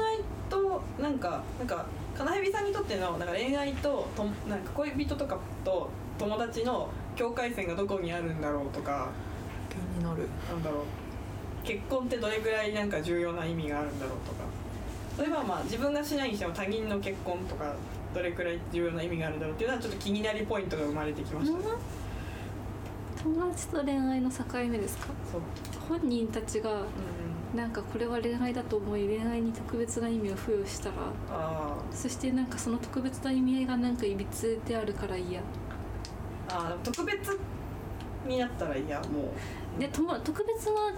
[0.49, 1.87] となんかなんか
[2.17, 9.11] 金蛇さんにとってのなんか恋愛ととなんか恋人とかと友達の境界線がどこにあるんだろうとか。
[9.69, 10.29] 気になる。
[10.49, 11.67] なんだろう。
[11.67, 14.45] 結婚ってどれぐらいなんか重要な意味があるんだろうとか。
[15.19, 17.75] 例えばまあ自分がしないにしても他人の結婚とか
[18.15, 21.65] どれくらい重要な意味があるんだろうっていうのはちょっと気になりポイントが生まれてきました、ね。
[23.23, 25.07] 友達と恋愛の境目ですか？
[25.31, 25.41] そう、
[25.89, 30.95] 本人たちがうん、なんかこれは恋愛だと思い恋愛に特別な意味を付与したら
[31.31, 35.41] あそしてなんかその特別な意味合いがなんかいびつであるから嫌。
[35.41, 35.43] ー
[36.49, 37.39] あーでも特別
[38.27, 39.33] になったらいやも
[39.79, 39.81] う。
[39.81, 40.93] でとも特別な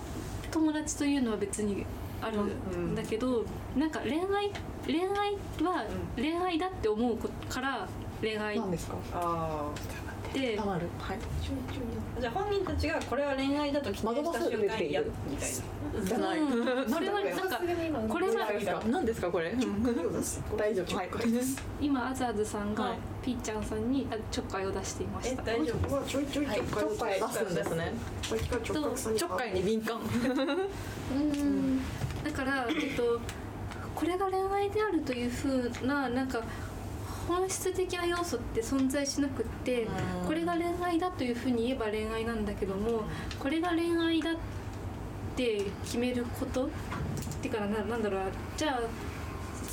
[0.51, 1.85] 友達というのは別に
[2.21, 2.43] ある
[2.77, 3.45] んだけど、
[3.77, 4.51] なんか恋愛
[4.87, 5.85] 恋愛は
[6.17, 7.89] う恋愛だって思うこから
[8.21, 8.97] 恋愛何ですか？
[9.15, 9.71] あ
[10.33, 15.55] でたまるはいあじゃあ本人たちがこれは恋愛だと期待した瞬間にやっみたいな
[16.05, 16.91] じゃない、うん。
[16.91, 17.61] それはなんか
[18.09, 19.55] これは何ですか何ですかこれ？
[20.57, 21.11] 大丈夫はい。
[21.81, 22.99] 今アザーズさんがはい。
[23.23, 25.43] ピーちゃんさんにあちょっかいを出していました。
[25.43, 25.91] え大丈夫？
[25.91, 27.93] まあちょいちょいはいちょっかいちょっかい出すんですね。
[28.23, 30.01] ちょっかいに敏感。
[31.15, 31.81] うん。
[32.25, 33.21] だから、えっと、
[33.95, 36.43] これが恋愛であるというふうななんか
[37.29, 40.27] 本質的な要素って存在しなくってうん。
[40.27, 43.05] これが恋愛だというふうに言えば恋愛なんだけども
[43.39, 44.35] これが恋愛だっ
[45.37, 46.69] て決めることっ
[47.43, 48.27] てかななんだろうな。
[48.57, 48.81] じゃあ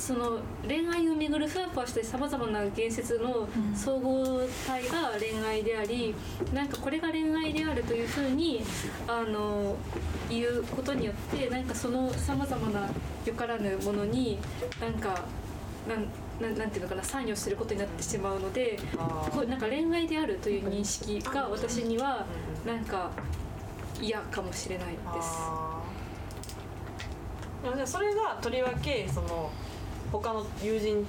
[0.02, 6.12] その恋愛をめぐるふわふわしたさまざまな言説の総合体が恋愛であり、
[6.52, 8.64] なんかこれが恋愛であるというふうに
[9.06, 9.76] あの
[10.28, 12.90] 言うことによってなんかそのさまざまな
[13.24, 14.38] よからぬものに
[14.80, 15.24] なんか
[15.88, 16.08] なん
[16.40, 22.26] なんなんていうのかな参与することになってしまうのであこうなんか恋愛であるという認識が私には
[22.66, 23.12] なんか
[24.00, 25.38] 嫌かもしれないです。
[27.86, 29.48] それがとりわけその
[30.12, 31.04] 他の友人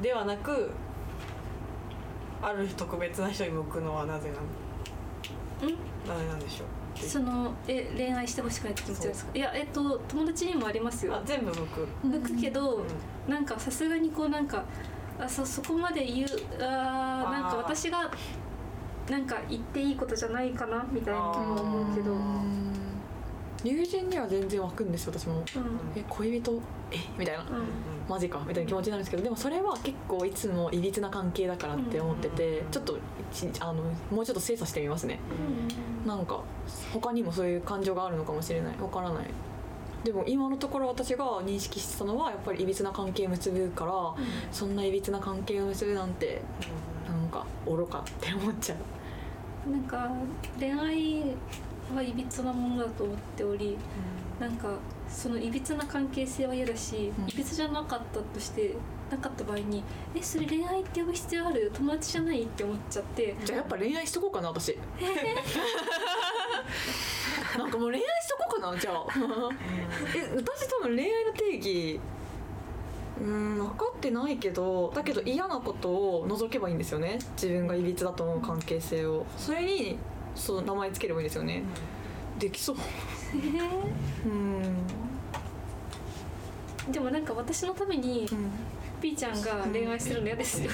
[0.00, 0.70] ではなく
[2.42, 5.72] ある特別な人に向くのはなぜなの？
[6.14, 6.98] なぜなんでしょう？
[6.98, 9.30] そのえ恋愛してほしくないって気持ちですか？
[9.34, 11.14] いやえっと友達にもありますよ。
[11.14, 13.32] あ全部向く、向くけど、うん。
[13.32, 14.64] なんかさすがにこうなんか
[15.20, 16.28] あそそこまで言う
[16.58, 18.10] あーなんか私が
[19.08, 22.71] なんか言っていいことじゃないかなみたいな気も思うけど、うん
[23.64, 25.42] 友人には全然湧くんです私も。
[25.94, 26.60] え恋人？
[26.90, 26.96] え？
[27.16, 27.42] みたいな。
[27.42, 27.48] うん。
[28.08, 28.42] マジか。
[28.46, 32.98] みたいな気持ちになるんですけどでもそれは結構いつもいびつな関係だからって思っててちょっと
[33.32, 35.20] ちあのもうちょっと精査してみますね。
[36.06, 36.40] なんか
[36.92, 38.78] 他にもそういう感情があるのかもしれない。
[38.80, 39.26] わからない。
[40.04, 43.92] でも今のところ私が認識してたのはやっぱりいびつな関係を結ぶから、
[44.50, 46.42] そんないびつな関係を結ぶなんて
[47.06, 49.70] なんか愚かって思っちゃう。
[49.70, 50.10] なんか
[50.58, 51.22] 恋愛
[51.94, 53.76] はいびつなものだと思っており
[54.40, 54.68] なんか
[55.08, 57.28] そのいびつな関係性は嫌だし、うん。
[57.28, 58.74] いびつじゃなかったとして
[59.10, 59.84] なかった場合に
[60.14, 61.70] えそれ恋愛って呼ぶ必要ある？
[61.74, 63.36] 友達じゃないって思っちゃって。
[63.44, 64.76] じゃあやっぱ恋愛しとこうかな私。
[67.58, 69.06] なんかもう恋愛しとこうかなじゃあ。
[70.16, 72.00] え私多分恋愛の定義
[73.20, 77.18] うーん分かってないけどだけど嫌なことを除けばいいんですよね。
[77.34, 79.26] 自分がいびつだと思う関係性を。
[79.36, 79.98] それに
[80.34, 81.62] そう名前つければいいんですよね。
[82.38, 82.76] できそう。
[84.26, 84.86] うん。
[86.92, 88.50] でもなんか私のためにうん。
[89.02, 90.70] ピーちゃんが恋愛するの嫌ですよ。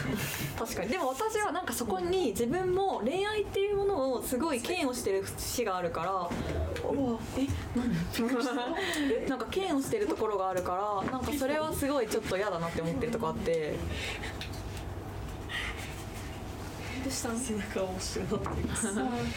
[0.59, 0.90] 確かに。
[0.90, 6.11] でも私はなんかそこに自分も恋愛っていうものをすごい嫌悪してる節があるから。
[6.12, 6.28] うわ。
[7.38, 7.88] え何？
[9.26, 13.76] なんか嫌悪してるところがあるからなんかそれはすごいちょっと嫌だなって思ってるとこあって
[17.09, 17.38] うしたの。
[17.38, 18.88] 背中を押してもらっています。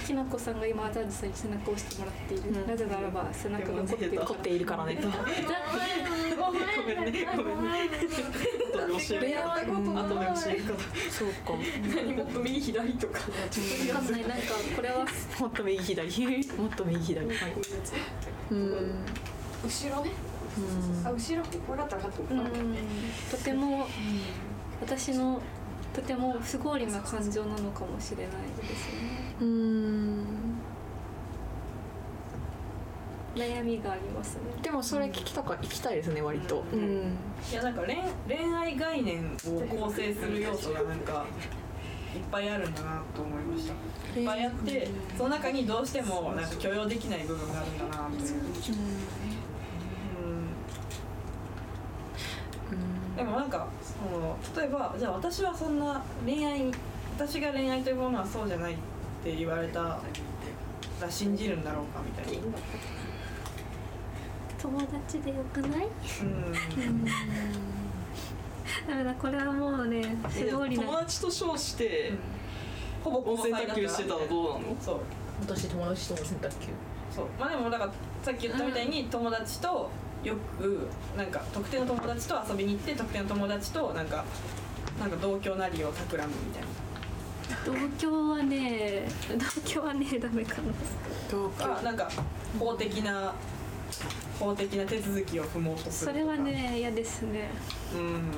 [0.06, 4.18] きなこさんが今アザージさんに背中を押してもらっている、なぜならば背中が凝っている。
[4.20, 4.98] 凝っているから ね。
[5.02, 7.28] ごめんね。
[7.36, 7.90] ごめんね。
[8.72, 9.56] 後で教えるから。
[9.56, 10.80] 後で教えるから。
[11.10, 11.54] そうか。
[11.96, 13.26] 何もっと右左とかわ
[13.96, 14.22] かんない。
[14.28, 14.46] なんか
[14.76, 15.06] これは。
[15.40, 16.28] もっと右左。
[16.58, 17.28] もっと右左。
[17.28, 17.38] はい
[18.52, 19.06] うん。
[19.64, 20.12] 後ろね。
[21.06, 21.44] あ後ろ。
[21.44, 22.76] 分かった分かったうん。
[23.30, 23.88] とても
[24.82, 25.42] 私の
[25.94, 28.28] とても不合理な感情なのかもしれない
[28.58, 29.36] ですね。
[29.42, 30.26] うん。
[33.36, 34.42] 悩みがありますね。
[34.62, 36.64] でもそれ聞きたか聞きたいですね割と。
[36.74, 37.18] うん。
[37.52, 41.26] いやなんか恋恋愛概念を構成する要素がなんか
[42.16, 44.20] いっぱいあるんだなと思いました。
[44.20, 44.88] いっぱいあって
[45.18, 48.24] その中にどうしてもなんか許容できない部分があるんだなと思って
[48.72, 49.21] うん
[53.16, 56.72] でもなんかその例えばじゃあ私はそんな恋愛
[57.18, 58.76] 私が恋愛というものはそうじゃないっ
[59.24, 60.02] て言われたら
[61.10, 62.42] 信じるんだろうかみたいな。
[64.62, 65.88] 友達でよくない？
[66.22, 66.54] うん。
[68.88, 70.86] ダメだこれはもうね不合理な。
[70.86, 72.14] 友達と称して
[73.04, 74.76] ほぼ温泉卓球してたらどうなの？
[74.80, 75.00] そう。
[75.42, 76.68] 私友達とも洗濯機
[77.14, 77.26] そう。
[77.40, 77.92] まあでもだから
[78.24, 79.90] さっき言ったみたいに友達と
[80.24, 84.24] よくなんか特定の友達と遊びに行って特定の友達となんか
[85.00, 86.68] なんか同居なりを企むみたいな。
[87.66, 90.72] 同居はね同居はねダメかな。
[91.30, 92.10] 同あなんか
[92.60, 93.34] 法的な
[94.40, 96.20] 法的な手続きを踏もうとするとか。
[96.20, 97.50] それはね嫌ですね。
[97.94, 98.32] うん。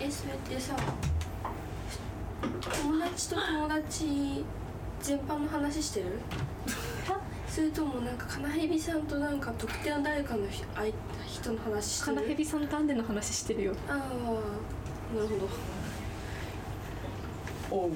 [0.00, 0.76] えそれってさ
[2.82, 4.44] 友達と友達
[5.02, 6.06] 全般の話してる？
[7.54, 10.92] それともなんかカナヘビさんとなんか特定の誰かのひあい
[11.24, 12.16] 人の話してる。
[12.16, 13.74] カナヘビさんとアンデの話してるよ。
[13.88, 14.00] ああな
[15.22, 15.36] るほ
[17.70, 17.76] ど。
[17.76, 17.92] おう。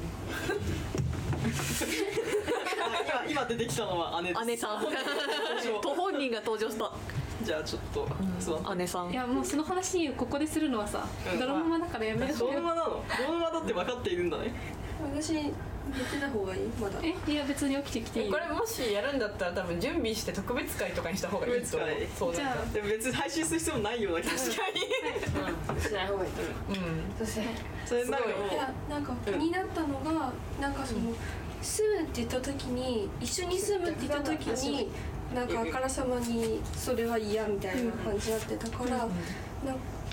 [2.80, 4.44] あ今今出てきたのは姉です。
[4.44, 4.84] 姉さん。
[5.82, 6.92] と本人が登場した。
[7.42, 8.06] じゃあちょっと
[8.38, 8.76] 座って。
[8.76, 9.10] 姉さん。
[9.10, 11.40] いやもうその話ここでするのはさうん。
[11.40, 12.38] ドラマだからやめよう。
[12.38, 13.02] ドラマなの？
[13.26, 14.52] ドラマだって分かっているんだね。
[15.12, 15.52] 私
[15.96, 16.60] 言ってた方がいい？
[16.80, 16.98] まだ。
[17.02, 18.26] えいや別に起きてきていい。
[18.26, 21.88] よこれもしやるんだったら多分準備して特別会とかにした方がいいと思う。
[21.88, 22.72] 特別会そうだじゃあ。
[22.72, 26.06] でも別に配信する必要もないような確かにしない。
[26.06, 27.26] 方がいいうん。
[27.26, 27.42] そして
[27.86, 31.00] それなんかいやなんか気になったのがなんかその
[31.62, 34.90] 住むって言った時に一緒に住むって言った時に
[35.34, 39.08] なんかあからさまにそれは嫌みたいな感じになってたからなんか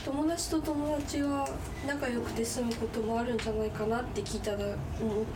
[0.06, 1.47] 友達と友達が
[1.88, 4.76] 仲良くて住むこともあるんじゃないかなって聞いたら思っ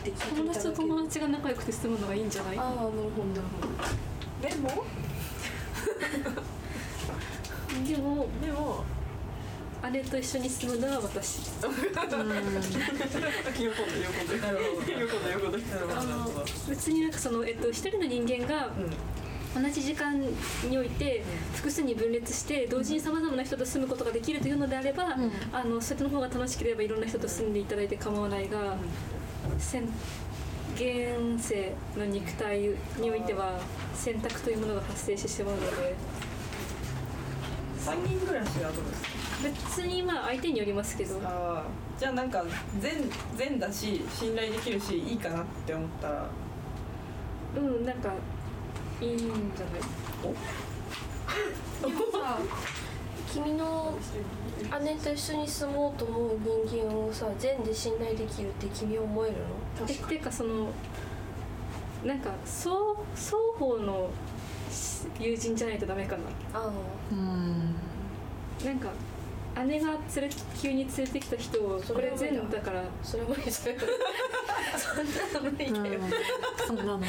[0.02, 0.26] て聞いた。
[0.26, 2.58] だけ達と友達が仲良くて住むのがいいんじゃない？
[2.58, 2.86] ああなるほど。
[2.86, 4.84] なるほどでも？
[7.86, 8.84] でもでも
[9.92, 11.40] 姉と一緒に住むのは私。
[11.40, 11.70] 喜ん。
[11.70, 14.82] で喜んで喜んでなるほど。
[14.82, 18.70] 喜んで喜んでなるほどなるほど別になんかその、えっと、一人の人間が
[19.52, 21.24] 同じ時間において
[21.54, 25.16] 複数に分裂して同時にさまざまな人と住むことができるというのであれば、
[25.52, 28.76] あのそっちの方が楽しければいろんな人と住んでいただいて構わないが、
[29.58, 29.88] 選
[30.74, 32.70] 現世の肉体
[33.00, 33.58] においては
[33.94, 35.96] 選択というものが発生してしまうので。
[37.78, 39.08] 三人暮らしはどうですか？
[39.42, 41.18] 別にまあ相手によりますけど。
[41.98, 42.44] じゃあなんか
[42.78, 46.30] 善善だし信頼できるしいいかなって思ったら。
[47.56, 48.12] うんなんか
[49.00, 49.80] いいんじゃない
[51.80, 52.38] でもさ
[53.32, 53.94] 君の
[54.82, 59.86] 姉と一緒に住もうと思う人間をさ全で信頼できるって君は思えるの？
[59.88, 60.68] えっていうかその
[62.04, 62.70] なんか双
[63.14, 64.10] 双方の
[65.18, 66.22] 友人じゃないとダメかな。
[66.54, 66.70] あ
[67.10, 67.74] うん
[68.64, 68.90] なんか
[69.66, 70.30] 姉が連れ
[70.60, 72.80] 急に連れてきた人をこれ全部だから。
[72.80, 73.62] あそれ無理そ
[74.78, 76.00] そんなの無理だよ、
[76.66, 77.00] そんなのは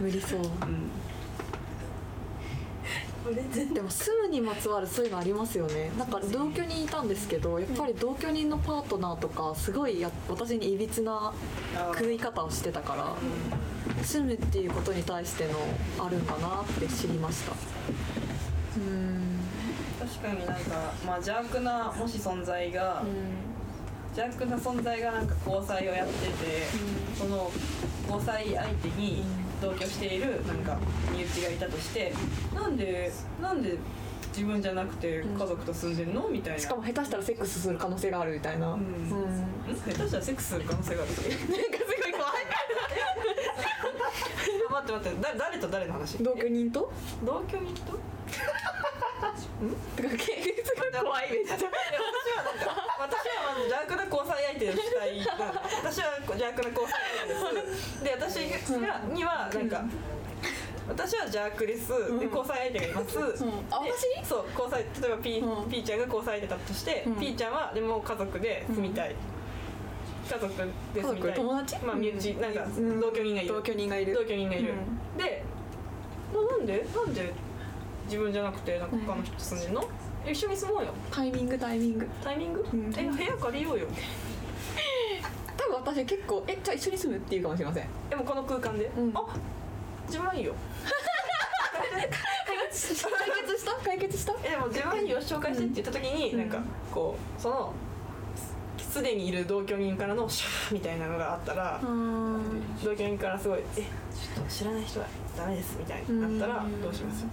[0.00, 0.40] 無理そう。
[0.40, 0.90] うん
[3.34, 5.90] でも住むにまつわるそういうのありますよね。
[5.98, 11.32] なんか同居にいたんですけどやっぱり同居人のパートナーとかすごいや私にいびつな
[11.94, 13.14] 食い方をしてたから
[14.04, 15.54] 住むっていうことに対しての
[16.04, 17.52] あるんだなって知りました。
[18.76, 19.40] うん。
[19.98, 23.02] 確かになんか、まあ、邪悪なもし存在が、
[24.14, 26.32] 邪悪な存在がなんか交際をやってて、
[27.18, 27.50] その
[28.08, 29.24] 交際相手に
[29.60, 30.76] 同居しているなんか
[31.12, 32.12] 身内がいたとして
[32.54, 33.76] なんでなんで
[34.28, 36.28] 自分じゃなくて家族と住んでんの？
[36.28, 36.58] みたいな。
[36.58, 38.80] しかも下手したらセックスする可能性があるみたいな、うん。
[38.80, 38.86] うん。
[39.74, 41.12] 下手したらセックスする可能性がある。
[41.24, 41.54] なんかすご
[42.08, 42.32] い怖い。
[44.70, 46.22] 待って待ってだ誰と誰の話？
[46.22, 46.92] 同居人と？
[47.24, 47.96] 同居人と？
[49.96, 51.72] てか現実が怖いめっちゃいや私
[52.36, 55.20] はなんか私はまず邪悪な交際相手をしたい。
[55.20, 56.94] 私は邪悪な交際
[57.24, 58.04] 相手です。
[58.04, 59.84] で私がにはなんか
[60.88, 61.88] 私は邪悪です。
[62.18, 64.04] で交際相手がいます、あで私？
[64.20, 65.70] にそう交際例えば P,、うん。
[65.70, 67.16] P ちゃんが交際相手だとして、うん。
[67.16, 69.14] P ちゃんはでも家族で住みたい、
[70.30, 70.54] 家族
[70.94, 71.34] で住みたい。
[71.34, 71.76] 友達？
[71.84, 73.54] まあ身内、なんかうん同居人がいる。
[73.54, 74.14] 同居人がいる。
[74.14, 74.74] 同居人がいる、
[75.16, 75.44] うで
[76.32, 76.86] ななんで？
[76.94, 77.32] なんで
[78.06, 79.86] 自分じゃなくてなんか他の人と住んでんの、え
[80.30, 80.92] 一緒に住もうよ。
[81.10, 82.08] タイミングタイミング。
[82.22, 82.92] タイミング、ん。
[82.96, 83.86] え部屋借りようよ。
[85.56, 87.88] 多分私結構えじゃあ一緒に住むっていうかもしれません。
[88.10, 89.12] でもこの空間で、うん。
[89.14, 89.24] あ
[90.06, 90.54] 自分はいいよ。
[92.46, 93.08] 解決した？
[93.84, 94.32] 解決した？
[94.44, 96.38] えでも自分よ紹介してって言った時に、うん。
[96.40, 96.58] なんか
[96.92, 97.72] こうその
[98.78, 102.40] すでにいる同居人からのシャーみたいなのがあったら、うん
[102.82, 105.06] 同居人からすごい「えちょっと知らない人は
[105.36, 106.82] ダメです」みたいになったらうん。
[106.82, 107.24] どうします？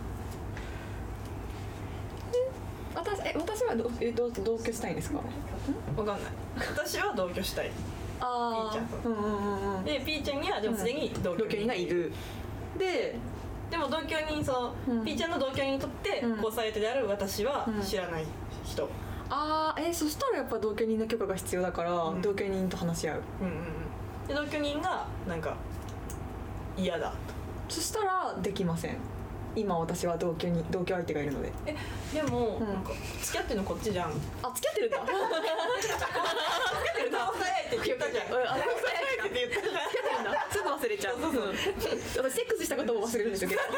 [2.96, 5.18] 私え私はどえどう同居したいんですか？
[5.98, 6.18] わかんない。
[6.76, 7.72] 私は同居したい。
[8.20, 9.84] あピーちゃんうんうんうんうん。
[9.86, 12.12] で P ちゃんにはでもすでに同居同居人がいる。
[12.78, 13.16] で
[13.72, 15.06] でも同居人その、うん。
[15.06, 16.30] P ちゃんの同居人にとってうん。
[16.38, 17.82] 交際相手である私はうん。
[17.82, 18.26] 知らない
[18.64, 18.90] 人、
[19.30, 22.22] ああえそしたらやっぱ同居人の許可が必要だから、うん。
[22.22, 23.22] 同居人と話し合う。
[23.42, 24.28] うんうんうん。
[24.28, 25.56] で同居人がなんか
[26.78, 27.14] 嫌だ
[27.70, 28.98] そしたらできません
[29.56, 31.52] 今私は同居に同居相手がいるので。
[31.68, 31.76] え
[32.14, 32.68] でも、うん。
[32.68, 32.92] なんか
[33.22, 34.12] 付き合ってるのこっちじゃん。
[34.14, 35.00] 付あ 付き合ってるんだ。
[35.00, 37.20] 付き合ってるんだ。
[37.24, 40.48] って言ったじゃんうんあ付き合ってるんだ。
[40.52, 41.18] すぐ忘れちゃう。
[41.18, 41.24] うん。
[41.26, 43.74] 私セックスしたことも忘れるんですよ結構。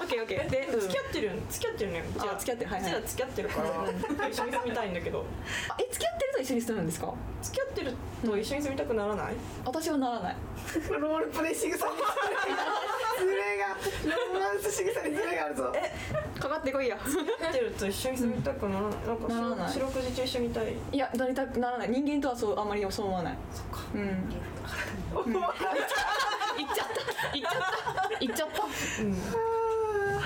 [0.00, 0.80] オッケーオッケーで、うん。
[0.80, 2.70] 付き合ってる付き合ってるねうちらあ付き合ってる。
[2.70, 3.02] はいはい。
[3.06, 4.28] 付き合ってるから。
[4.28, 5.24] 一緒に住みたいんだけど。
[5.68, 7.14] あ え付き合ってると一緒に住むんですか？
[7.42, 7.92] 付き合ってる
[8.24, 9.34] と一緒に住みたくならない、
[9.64, 10.36] 私はならない。
[10.90, 11.92] ロールプレイ仕草に
[13.18, 13.76] ズレが。
[14.16, 15.72] ロマンス仕草にズレがあるぞ。
[16.38, 18.92] かかってこいや付き合ってると一緒に住みたくならない。
[19.06, 20.74] なんかならない四六時中一緒にいたい。
[20.92, 21.90] いやなりたくならない。
[21.90, 23.36] 人間とはそうあんまりそう思わない。
[23.52, 23.80] そっか。
[23.94, 24.06] うん。
[24.06, 24.14] 言
[26.66, 26.94] っちゃった。
[27.32, 28.18] 言っちゃった。
[28.20, 28.54] 言っちゃった。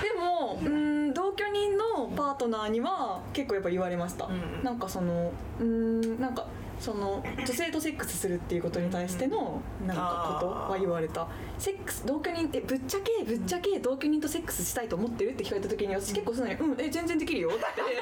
[0.03, 4.63] でもうん同居人のパートナーには結構やっぱ言われました、んうん。
[4.63, 6.45] なんかそのうんなんか
[6.79, 11.27] その女性とセックスするっていうことに対してのなんかことは言われた。
[11.57, 17.97] セックス同居人ってぶっちゃけぶっちゃけ同居人とセックスしたいと思ってるって聞かれた時に私結構素直に「うんえ全然できるよ」っ てそり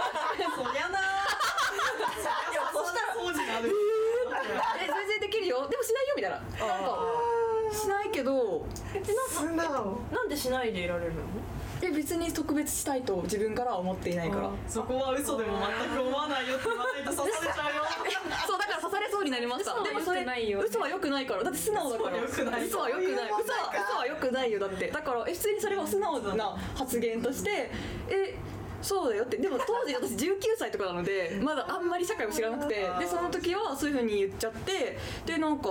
[0.80, 1.02] ゃなー。
[2.52, 3.14] いやそしたら
[4.80, 5.68] え全然できるよ。
[5.68, 6.38] でもしないよみたいな。
[6.38, 7.27] なんか
[7.78, 8.66] しないけど
[9.30, 10.00] 素直。
[10.12, 11.22] なんでしないでいられるの？
[11.80, 14.50] え別に特別したいと自分からは思っていないから。
[14.68, 17.84] そこは嘘でも全く思わないよって言わないと刺されちゃうよ。
[18.48, 19.74] そうだから刺されそうになりました。
[19.74, 20.60] 嘘はでもそれ良くないよ。
[20.68, 21.44] 嘘は良くないから。
[21.44, 22.24] だって素直だから。
[22.24, 22.66] 嘘は良くない。
[22.66, 23.12] 嘘は良くない。
[23.12, 24.88] 嘘は嘘は良くないよだって。
[24.90, 27.70] だからえ普通にそれは素直な発言として
[28.10, 28.36] え
[28.82, 29.38] そうだよって。
[29.38, 32.90] でも当時私19歳とかなのでまだあんまり社会を知らなくて。
[33.00, 34.98] でその時はそういうふうに言っちゃって。
[35.28, 35.70] でなんか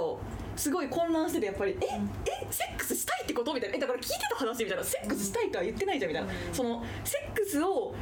[0.57, 6.33] すごい混乱しててやっぱり「ええセックスしたいってこと?」みたいな「えだから聞いてた話」みたいな「セックスしたいとは言ってないじゃん」みたいな。
[6.53, 7.95] そのセックスを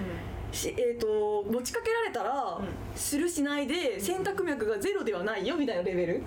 [0.53, 2.61] しえー、と持ちかけられたら、
[2.95, 6.23] するしないで選択脈がゼロではないよみたいなレベル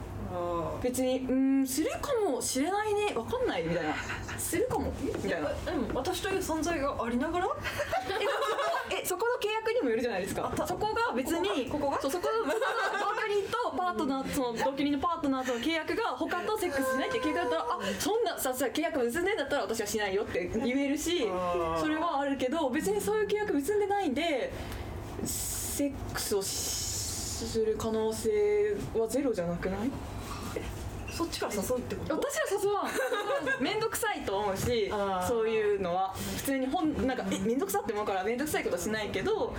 [0.81, 3.13] 別にうーんするかもしれないね。
[3.15, 3.63] わかんない。
[3.63, 3.93] みたいな。
[4.37, 4.91] するかも。
[5.01, 5.49] みたいな。
[5.49, 7.47] でも私という存在がありながら？
[8.91, 10.51] え そこの契約にもよるじゃないですか。
[10.67, 11.99] そこが別にここが？
[12.01, 21.27] そうそこの同居人とパートナーその同居人のパートナーとの契約が他とセックスしないって契約だったらあそんなささ契約結んでんだったら私はしないよって言えるし
[21.79, 24.53] それはあるけど別にそういう契約結んでないんで
[25.25, 29.91] セックスをしする可能性はゼロじゃなくない？
[31.17, 32.13] そっちから誘うってこと？
[32.15, 32.83] 私は誘わ
[33.59, 33.63] ん。
[33.63, 34.91] 面倒くさいと思うし
[35.27, 36.13] そういうのは。
[36.37, 39.55] 普通に本なんかえ面倒くさって思うから面倒くさいことはしないけど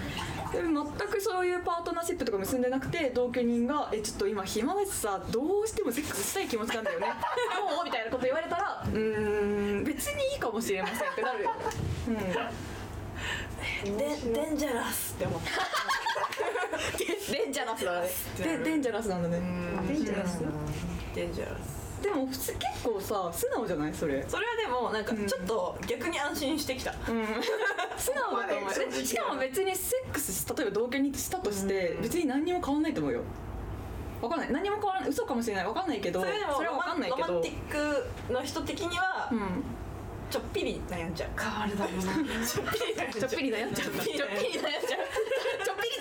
[0.52, 0.72] 全
[1.08, 7.06] くそういうパートナーシップとか結んでなくて同居人が「えちょっと今暇ですさどうしてもセックスしたい気持ちなんだよね。
[7.08, 11.44] どう?」みたいなこと言われたら「うーん別にいいかもしれません」ってなる。
[11.44, 11.52] よ。
[12.08, 12.16] うん。
[13.98, 15.48] でデンジャラスって思った。
[17.32, 18.08] デンジャラスだね。
[18.38, 19.40] でデンジャラスなんだね。
[19.88, 20.40] デンジャラス
[21.14, 23.94] デンジャラスでも普通結構さ素直じゃない？
[23.94, 24.24] それ。
[24.28, 27.26] それはでもなんかちょっと逆に安心してきた、うん。
[27.98, 28.72] 素直だと思う。
[29.04, 33.22] しかも別にセックス例えば同居人としたとして別に何にも変わんないと思うよ。
[34.22, 34.52] わかんない。
[34.52, 35.66] 何にも変わらない嘘かもしれない。
[35.66, 37.26] わかんないけどそれでもはわかんないけど。
[37.28, 37.56] ロマンティッ
[38.28, 39.40] クの人的にはうん。
[40.30, 41.30] ちょっぴり悩んじゃう。
[41.40, 42.46] 変わるだろうな。
[42.46, 43.90] ちょっぴり悩んちょっぴり悩んじゃう。
[43.90, 44.24] ちょっぴり悩
[44.60, 45.00] んじゃう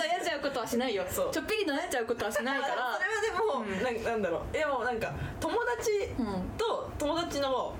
[0.07, 1.03] 悩んじゃうことはしないよ。
[1.11, 2.97] ちょっぴり悩んじゃうことはしないから。
[2.97, 3.83] それはでも、うん。
[3.83, 4.53] なんなんだろう。
[4.53, 6.25] でもなんか友達うん。
[6.57, 7.73] と友達の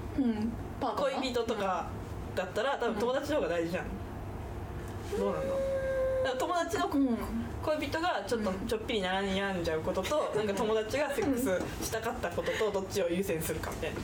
[0.95, 1.87] 恋人とか
[2.35, 3.85] だったら多分友達の方が大事じゃん、
[5.19, 7.17] どうなんだだから友達のうん。
[7.63, 13.97] 恋人がちょっとちょっぴり悩んじゃうことと なんか友達がセックスしたかったこととどっちを優先するかみたいな。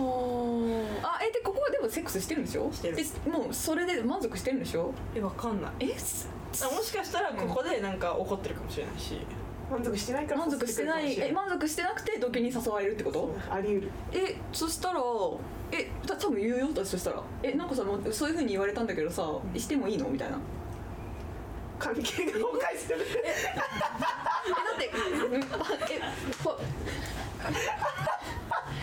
[0.00, 2.70] あえでここはでもセックスしてるんでしょ？
[2.72, 2.96] してる。
[2.96, 4.92] でもうそれで満足してるんでしょ？
[5.14, 5.72] えわかんない。
[5.80, 5.98] え
[6.66, 9.20] もしかしたらここでなんか怒ってるかもしれないし、
[9.70, 11.20] 満足してないから満足してない。
[11.20, 13.34] え満足してなくて同居に誘われるってこと？
[13.50, 13.90] あり得る。
[14.12, 15.00] えそしたら
[15.70, 17.22] えた多分言うよ私そしたら。
[17.42, 20.08] えなんかさもうそういうふうに言われたんだけどさしてもいいの？
[20.08, 20.38] みたいな。
[21.78, 22.98] 関係が崩壊する。
[23.24, 23.62] えだ
[24.74, 24.90] って
[25.94, 26.00] え
[26.42, 26.58] ほ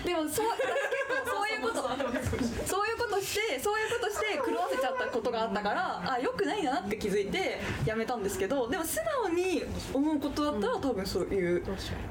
[0.06, 0.68] でもそう結
[1.26, 1.76] 構そういうこと。
[2.66, 11.64] そういうことしてそういうことして狂わせちゃったことがあったからあ良くないなって気づいてやめたんですけどでも素直に思うことだったら多分そういう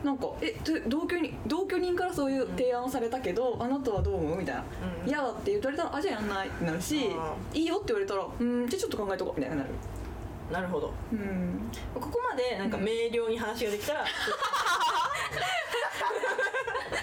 [0.03, 4.39] なんかえで同居人同居人からそういう提案をされたけどあなたはどう思う？
[4.39, 4.65] みたいな。
[5.03, 5.09] うん。
[5.09, 9.71] 嫌だって言われたらあじゃあやんないってなるしあいいよって言われたらうんじゃあちょっと考えとこうみたいになる
[10.51, 10.93] なるほど。
[11.13, 11.71] うん。
[11.95, 14.05] ここまでなんか明瞭に話ができたら、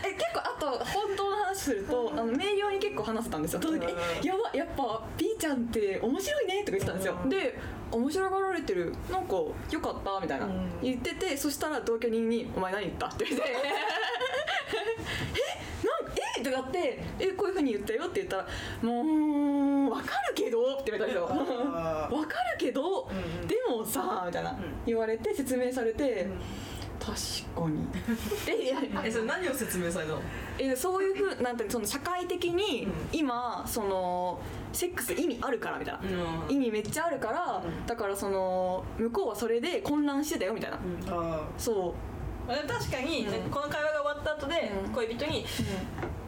[0.05, 3.61] え結構あと本当の話するとあの明瞭に結構話せたんですよ。
[3.61, 3.85] その時
[4.25, 7.17] やばやっぱ P ちゃんって面白いねとか言ってたんですよ。
[7.23, 7.29] うん。
[7.29, 7.59] で
[7.91, 8.93] 面白がられてる。
[9.11, 10.45] なんかよかったみたいな。
[10.45, 10.71] うん。
[10.81, 13.53] 言っててそしたら同居人に「お前何言った?」って言って「え
[15.85, 16.10] なんえ
[16.41, 18.47] っ?」ってなって「えこういうふうに言ったよ」って言ったら
[18.81, 21.71] 「もう分かるけど」って言われたんですよ。
[21.73, 23.47] あ分 かるけど、うんうん。
[23.47, 24.57] でもさみたいな、ん。
[24.85, 26.27] 言われて説明されて、
[26.99, 27.15] 確
[27.59, 27.87] かに。
[28.45, 30.21] でいやえそれ何を説明されたの？
[30.59, 34.39] えそういうふうなんてその社会的に今その
[34.71, 36.01] セックス意味あるからみたいな、
[36.47, 40.79] 意味めっちゃあるから、だからその向こうはそれで混乱してたよみたいな、う
[42.47, 44.91] まあでも確かに、この会話が終わった後で、うん。
[44.93, 45.45] 恋人に「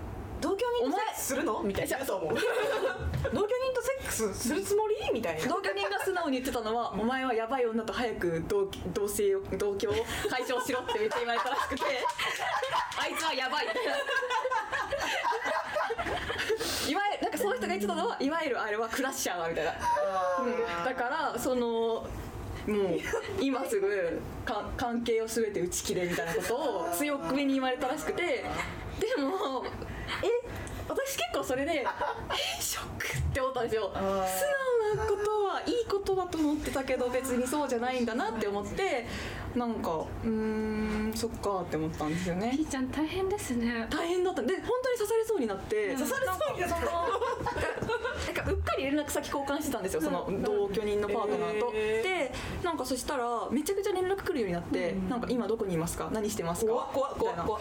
[0.89, 1.97] 同居人とセックスするの?」みたいな。
[1.97, 2.35] 思う。
[3.33, 4.95] 同居人とセックスするつもり？
[5.13, 5.47] みたいな。
[5.47, 9.93] 同居人が素直に言ってたのは「お前はやばい女と早く同同棲を同居を
[10.29, 11.81] 解消しろ」ってめっちゃ言われたらしくて。
[12.99, 13.67] あいつはやばい。
[13.67, 13.93] みたいな
[16.87, 19.71] いわゆるなんかそういう人が言ってたのはいわゆるあれはクラッシャーだみたいな。
[20.85, 21.03] だか
[21.33, 22.05] らそのも
[22.67, 22.99] う
[23.41, 28.45] 今すぐか関係を全て打ち切れみたいなことを強くめに言われたらしくて。
[28.99, 29.65] でも
[30.21, 30.27] え
[30.87, 31.71] 私結構それで
[32.57, 33.91] えショックって思ったんですよ。
[33.93, 39.05] 素直なことはいいことだと思ってたけど別にそうじゃないんだなって思って
[39.55, 42.53] なんかうーんそっかって思ったんですよね。
[42.57, 43.87] P ちゃん大変ですね。
[43.89, 44.41] 大変だった。
[44.41, 46.75] で本当に刺されそうになって刺されそうになった。
[48.23, 52.33] なんかうっかり連絡先交換してたんですよその同居人のパートナーと、へで
[52.63, 56.09] なんかそしたらめちゃくちゃ連絡来るようになって「なんか今どこにいますか？
[56.13, 57.57] 何してますか?」怖っ怖っ怖怖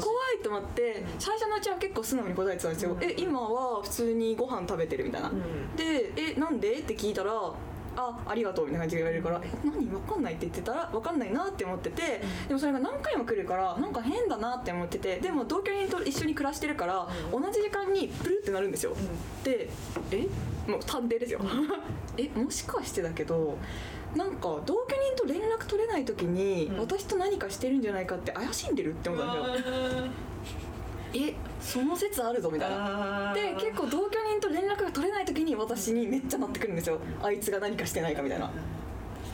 [0.00, 5.76] 怖いと思って最初のうちは結構素直に答えてたんですよ「え今は普通にご飯食べてる」みたいな、ん。
[5.76, 7.32] で「えなんで?」って聞いたら
[7.96, 9.92] 「あありがとう」みたいな感じで言われるから「え何？
[9.92, 18.94] わかんない」って言ってたら「わかんないな」って思ってて、でもそれが何回も来るからなんか変だなって思っててでも同居人と一緒に暮らしてるから、同じ時間にプルってなるんですよ、
[19.44, 19.68] で
[20.10, 20.26] え？
[20.70, 21.40] もう探偵ですよ。
[22.16, 23.56] えもしかしてだけど
[24.14, 26.78] なんか同居人と連絡取れない時に、うん。
[26.80, 29.74] 私と何かしてるんじゃないかって怪しんでるって思ったんですよ
[31.14, 33.30] えその説あるぞみたいな。
[33.30, 36.98] あで結構同居人と連絡が取れない時に私にめっちゃなってくるんですよ。
[37.22, 38.50] あいつが何かしてないかみたいな。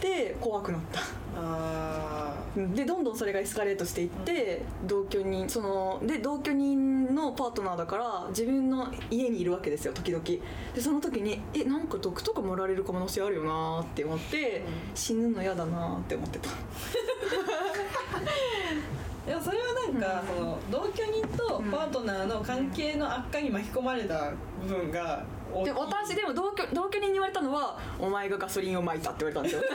[0.00, 1.00] で怖くなった。
[1.40, 10.24] あでどんどんそれがエスカレートしていって同居人そので同居人のパートナーだから自分の家にいるわけですよ時々。
[10.24, 10.40] で
[10.80, 14.62] その時にえなんか毒とか盛られる可能性あるよなーって思って、
[14.94, 16.50] 死ぬの嫌だなーって思ってた
[19.28, 25.22] でもそれはなんか、その同居人とパートナーの関係の悪化に巻き込まれた部分が
[25.52, 25.64] 大きい。
[25.66, 29.62] で私でも同居同居人に言われたのは「お前がガソリンを撒いた」って言われたんですよ。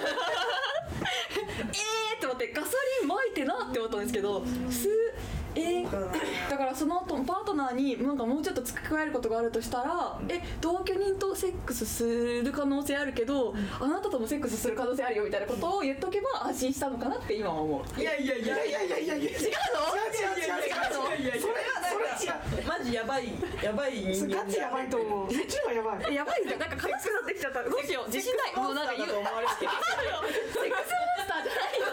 [1.60, 4.88] えーって思ってガソリン撒いてなって思ったんですけどす
[5.56, 12.04] えーだからその後パートナーになんかもうちょっと付け加えることがあるとしたら「え同居人とセックスす
[12.44, 18.00] る可能性あるけどあなたともセックスする可能性あるよ」みたいなことを言っとけば安心したのかなって今は思う。
[18.00, 19.32] いやいやいやいやいやいやいや。
[19.32, 19.34] 違うの？
[19.34, 19.44] 違う
[20.40, 20.58] 違う
[21.22, 21.34] 違う。
[21.34, 21.42] 違う。
[21.42, 21.54] それ
[21.92, 23.34] それ違うマジやばい
[23.64, 25.34] やばい人間ガチやばいと思う。
[25.34, 26.12] そっちの方がやばい。
[26.12, 27.64] えやばいなんか悲しくなってきちゃった。
[27.64, 28.08] どうしよう。
[28.08, 28.56] 自信ない。
[28.56, 29.10] もうなんか言う。
[29.14, 31.86] セックスモンスターじゃないよ。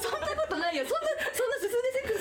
[0.00, 0.84] そんなことないよ。
[0.84, 1.56] そんなそんな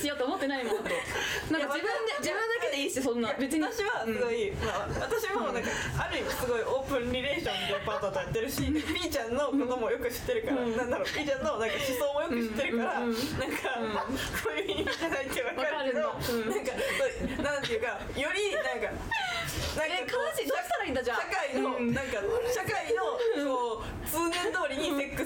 [0.06, 3.34] しようと思ってないもんなんか自分で自分だけでいいしそんな。
[3.34, 3.64] 別に。
[3.66, 13.10] 私はすごい、まあ、私もなんかある意味すごいオープンリレーションでパートとやってるし、ピーちゃんのこともよく知ってるから、なんだろうピーちゃんのなんか思想もよく知ってるから、うん。
[13.10, 13.18] うん。
[13.18, 14.06] なんか、
[14.46, 16.46] こういう意味じゃないってわかるけど、わかるん。
[16.46, 16.54] だうん。
[16.54, 16.70] なんか
[17.42, 18.94] なんていうかよりなんか
[19.74, 21.18] なんえかこう悲しいどうしたらいいんだじゃあ？
[21.18, 21.94] 社会の、うん。
[21.94, 22.22] なんか
[22.54, 23.02] 社会の
[23.42, 23.82] こ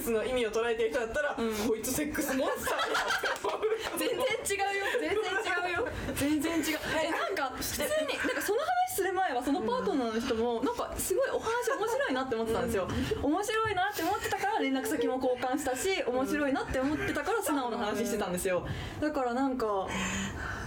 [0.10, 3.61] スの意味を捉えてる人だったら、こいつセックスモンスターやって思う。
[3.99, 4.86] 全然違うよ。
[5.00, 5.88] 全然違うよ。
[6.16, 6.80] 全然違う。
[7.02, 12.88] えなんか普通になんかその話する前はそのパートナーの人もなんかすごいお話面白いなって思ってたんですよ。
[13.24, 18.66] 面白いなって思ってたから連絡先も交換したし面白いなって思ってたから素直な話してたんですよ。
[19.00, 19.88] だからなんか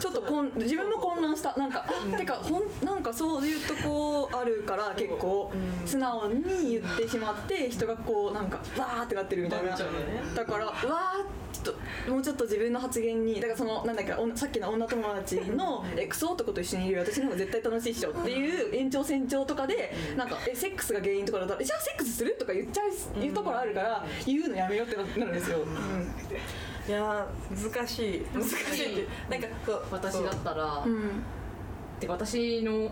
[0.00, 1.54] ちょっとこん自分も混乱した。
[1.56, 5.52] なんかあてかほんなんかそういうとこあるから結構
[5.86, 9.76] 素直に言ってしまって人がこうなんかわーってなってるみたいな。
[9.76, 11.76] だからうわーちょっ
[12.06, 25.58] ともうちょっと自分の発言にだからそのなんだっけおさっきの女友達のえクソ男と一緒にいるよ私の方が絶対楽しいっしょっていう延長線上とかでなんかえセックスが原因とかだったらえじゃあセックスするとか言っちゃう言うところあるから言うのやめようってななるんですよ、
[26.88, 28.26] いやー難しい。
[28.34, 29.04] 難しい。
[29.04, 31.22] ってなんかこう私だったら、うん。
[32.00, 32.90] てか私の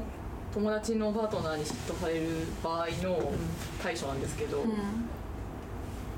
[0.52, 2.26] 友達のパートナーに嫉妬される
[2.62, 3.32] 場合の
[3.82, 4.64] 対処なんですけど、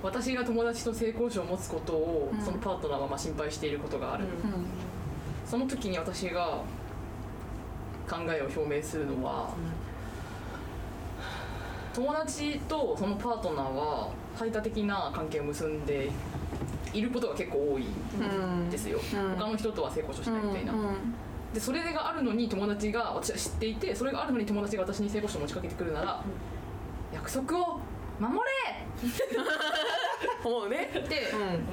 [0.02, 2.40] 私が友達と性交渉を持つことを、うん。
[2.40, 4.24] そのパートナーはまあ心配していることがある、
[5.46, 6.58] その時に私が
[8.10, 9.54] 考えを表明するのは、
[11.94, 16.10] 友達とそのパートナーは排他的な関係を結んで
[16.92, 19.36] いることが結構多いんですよ、うん。
[19.36, 20.72] 他の人とは性交渉しないみたいな、
[21.54, 26.24] でそれがあるのに友達が私は知っていてそれがあるのに友達が私に性交渉を持ちかけてくるなら、
[27.12, 27.78] 約束を
[28.20, 28.86] 守れ！
[30.44, 30.90] 思うね。
[30.96, 31.28] って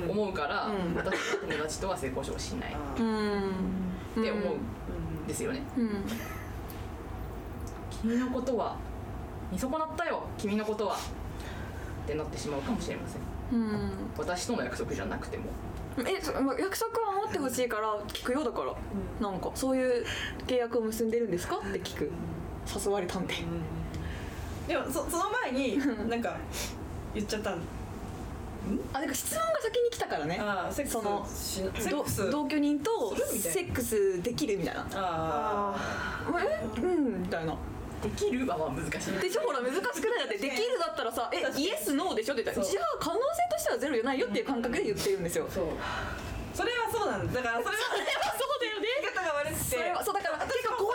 [0.08, 0.96] う思うから、うん。
[0.96, 2.74] 私は友達とは性交渉をしない。
[2.74, 3.02] っう
[4.20, 4.24] ん。
[4.24, 6.06] て思うんですよね、うん。
[8.02, 8.76] 君のことは
[9.52, 10.24] 見損なったよ。
[10.38, 10.96] 君のことは。
[10.96, 13.22] ってなってしまうかもしれません。
[13.52, 13.92] うん。
[14.18, 15.46] 私との約束じゃなくても。
[16.06, 16.26] え約
[16.80, 18.74] 束は守ってほしいから聞くよだから、
[19.20, 20.06] なんかそういう
[20.48, 21.58] 契約を結んでるんですか？
[21.58, 22.12] って聞く。
[22.86, 23.28] 誘われたん。
[23.28, 23.34] で、
[24.70, 26.38] でもそその前になんか
[27.16, 27.54] 言っちゃったん
[28.94, 30.38] あなんか質問が先に来たからね。
[30.40, 32.30] ああセックスそのしセッどクス。
[32.30, 33.54] 同居人とするみたいな。
[33.54, 34.86] セックスできるみたいな。
[34.94, 35.76] あ
[36.40, 36.80] え？
[36.82, 37.56] うんみたいな。
[38.04, 39.12] できるはまあ難しい。
[39.18, 40.20] でしょほら難しくない。
[40.20, 42.72] だってできるだったらさえイエスノーでしょって言ったらそう。
[42.72, 43.20] じゃあ可能性
[43.50, 45.48] としてはゼロじゃないよっていう感覚で言ってるんですよ。
[45.50, 45.66] あそう。
[46.54, 47.42] それはそうなんだ。
[47.42, 47.82] だから それは
[48.38, 48.88] そうだよね。
[49.02, 49.64] 言い方が悪くて。
[49.66, 50.89] それはそうだから結構巧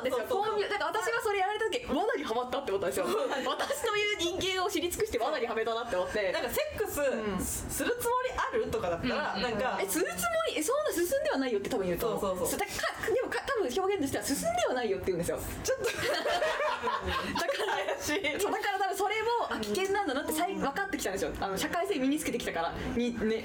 [0.00, 3.06] んですよそうそうそう巧妙だから私がそれやられた時罠にはまったって思ったんですよ。
[3.46, 6.32] 私という人間を知り尽くして罠にはめたなって思って。
[6.32, 7.38] なんかセックスん。
[7.40, 9.42] するつもりあるとかだったらうん。
[9.42, 12.58] なんかえするつもりえそんな進んではないよって多分言うと思そうそうそう。
[12.58, 15.38] でもか多分表現としては進んではないよって言うんですよ。
[15.64, 15.84] ちょっと。
[15.88, 21.30] だから怪しいだから多分それもあ危険なんだなって最分かってきたんですよ。
[21.40, 22.72] あの社会性身につけてきたから。
[22.96, 23.44] にね、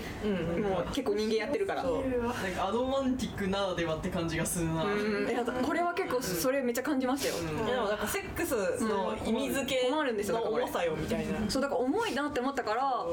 [0.62, 1.84] もう結構人間やってるから。
[1.84, 2.04] そう。
[2.08, 4.84] なんかアドマンティックならではって感じがするな。
[4.84, 5.64] うん。
[5.64, 8.54] これは結構それめっちゃ感じましたよ、いやでもなんかセックス
[8.84, 10.64] の意味付け困るんですよだからこれ。
[10.66, 11.50] の重さよみたいな。
[11.50, 13.06] そうだから重いなって思ったから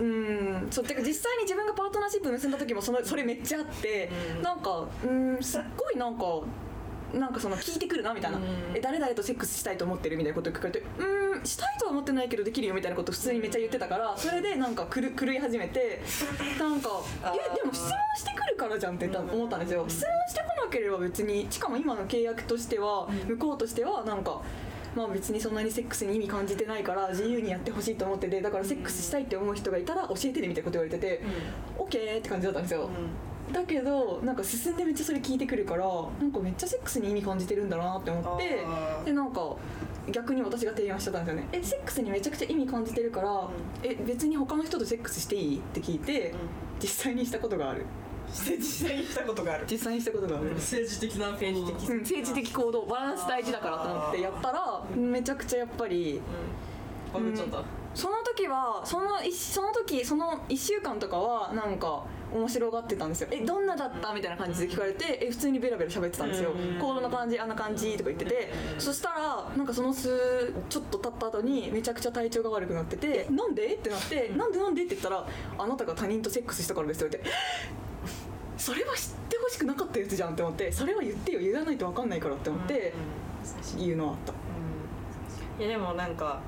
[0.00, 0.02] う。
[0.02, 4.10] んそうてか実際に自分がパートナーシップ結んだ時もそのそれめっちゃあって、
[4.42, 6.24] なんかうんすっごいなんか
[7.14, 8.38] なんかその聞いてくるなみたいな、
[8.74, 16.00] え誰々とセックスしたいと思ってるみたいなこと聞かれてうんしたいとは思ってないけどできるよみたいなこと普通にめっちゃ言ってたからそれでなんか狂狂い始めて
[16.58, 16.90] なんか
[17.24, 19.84] えでも質問してくるからじゃんって多分思ったんですよ。
[19.88, 24.42] 質問してこなければ別にしかも今の契約としては向こうとしてはなんか
[24.94, 31.22] まあ別にそんなにセックスに意味感じてないから自由にやってほしいと思っててだからセックスしたいって思う人がいたら教えてねみたいなこと言われてて、
[31.78, 32.90] オッケーって感じだったんですよ、
[33.52, 35.84] だけどなんか進んでめっちゃそれ聞いてくるから
[36.20, 38.64] なんかめっちゃセックスに意味感じてるんだなって思って
[39.04, 39.56] でなんか
[40.10, 41.48] 逆に私が提案しちゃったんですよね。
[41.52, 43.48] えセックスにめちゃくちゃ意味感じてるから、
[43.84, 46.34] え別に他の人とセックスしていいって聞いて、
[46.82, 47.84] 実際にしたことがある。
[48.32, 49.66] 実際にしたことがある。
[49.70, 51.90] 実際にしたことがある、政治的な政治的。
[51.90, 56.20] うん、政治的行動バランス大事だからと思ってやったらめちゃくちゃやっぱり
[57.12, 57.62] バグっちゃった
[57.94, 67.02] その時はその一その時その1週間とかはなんか面白がってたんですよ「えどんなだった?」みたいな感じで聞かれてえ普通にベラベラ喋ってたんですよ「こん。
[67.02, 68.50] な感じあんな感じ」とか言ってて。
[68.78, 75.26] そしたらなんかその数ちょっと経った後にめちゃくちゃ体調が悪くなってて「えなんで?」ってなって「なんでなんで?」って言ったら
[75.58, 77.18] 「あなたが他人とセックスしたからです」って。
[77.18, 77.42] 言われて
[78.56, 81.40] それは知ってほしくなかったやつじゃんって思ってそれは言ってよ。
[81.40, 82.94] 言わないと分かんないからって思って
[83.76, 84.32] 言うのはあった。
[85.64, 86.40] いやでもなんか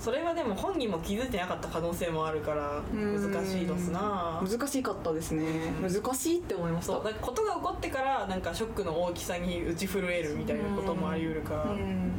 [0.00, 4.42] それはでも本人も気づいてなかった可能性もあるから難しいですな。
[4.42, 5.44] 難しかったですね。
[5.82, 6.94] 難しいって思いました。
[6.94, 11.64] ことが起こってからなんかショックの大きさに打ち震えるみたいなこともあり得るから。
[11.64, 12.10] うん。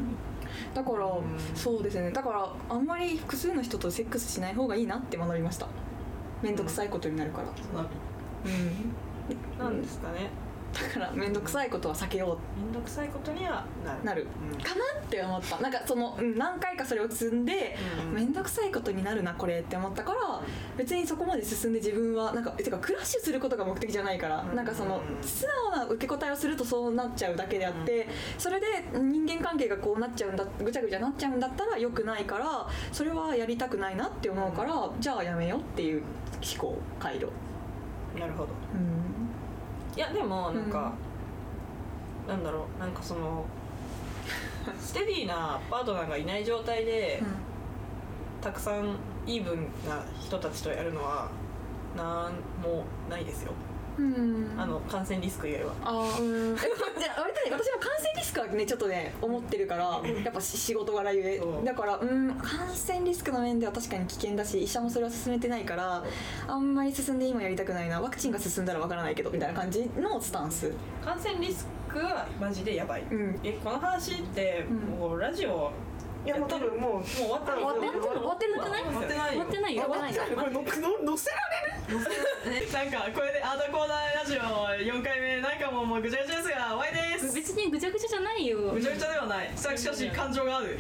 [0.74, 1.12] だから、
[1.56, 2.12] そうですね。
[2.12, 5.68] だからあんまり複数の人とセックスしない方がいいなって学びました。
[6.42, 7.48] 面倒くさいことになるから、
[9.66, 10.30] なんですかね
[10.74, 12.60] だから面倒くさいことは避けよう。
[12.64, 14.04] 面倒くさいことにはなる。
[14.04, 14.28] なる。
[14.54, 14.62] うん。
[14.62, 15.60] かなって思った。
[15.60, 17.76] なんかそのうん何回かそれを積んで
[18.08, 18.14] うん。
[18.14, 20.42] 面倒くさいことになるなこれって思ったから
[20.78, 24.56] 別にそこまで進んで自分はなんかてかクラッシュすることが目的じゃないからうん。
[24.56, 28.08] なんかその素直な受け答えをするとそうなっちゃうだけであって
[28.38, 36.04] それで人間関係がこうなっちゃうんだぐちゃぐちゃなっちゃうんだったら良くないからそれはやりたくないなって思うからじゃあやめようっていう
[36.58, 37.28] 思考回路。
[38.20, 38.50] なるほど。
[38.74, 39.11] うん
[39.96, 40.94] いやでもなんか、
[42.28, 43.46] なんだろうなんかその
[44.80, 47.22] ステディなパートナーがいない状態で、
[48.42, 48.96] たくさん
[49.26, 51.30] イーブンな人たちとやるのは
[51.96, 53.71] なんもないですよ、うん
[54.58, 55.74] あの感染リスク以外は。
[55.84, 56.56] あーうん。
[56.56, 61.42] で割とね私も感染リスクはねちょっとね思ってるからやっぱし仕事柄ゆえ。
[61.66, 66.04] だからうん感染リスクの面では確かに危険だし医者もそれは進めてないから
[66.48, 70.72] あんまり進んで今やりたくないなワクチンが進んだらわからないけどみたいな感じのスタンス。
[71.04, 73.40] 感染リスクはマジでやばい、うん。
[73.44, 74.78] えこの話ってうん。
[75.00, 75.72] もうラジオ
[76.24, 79.32] いやもう多分もうもう終わった終わってる終わってる終わってない？
[79.32, 79.84] 終わってないよ。
[79.90, 80.54] 終わってないよ終わってない。
[80.54, 82.72] よこれのの乗せられる？
[82.72, 84.42] なんかこれでアートコーナーラジオ
[85.00, 87.34] 4回目なんかもうもうぐちゃぐちゃですが終わりです。
[87.34, 88.72] 別にぐちゃぐちゃじゃないよ。
[88.72, 89.52] ぐちゃぐちゃではない。
[89.56, 90.78] しかし感情がある。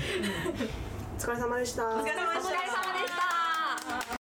[1.17, 1.87] お疲れ様でした。
[1.87, 4.01] お疲れ様でした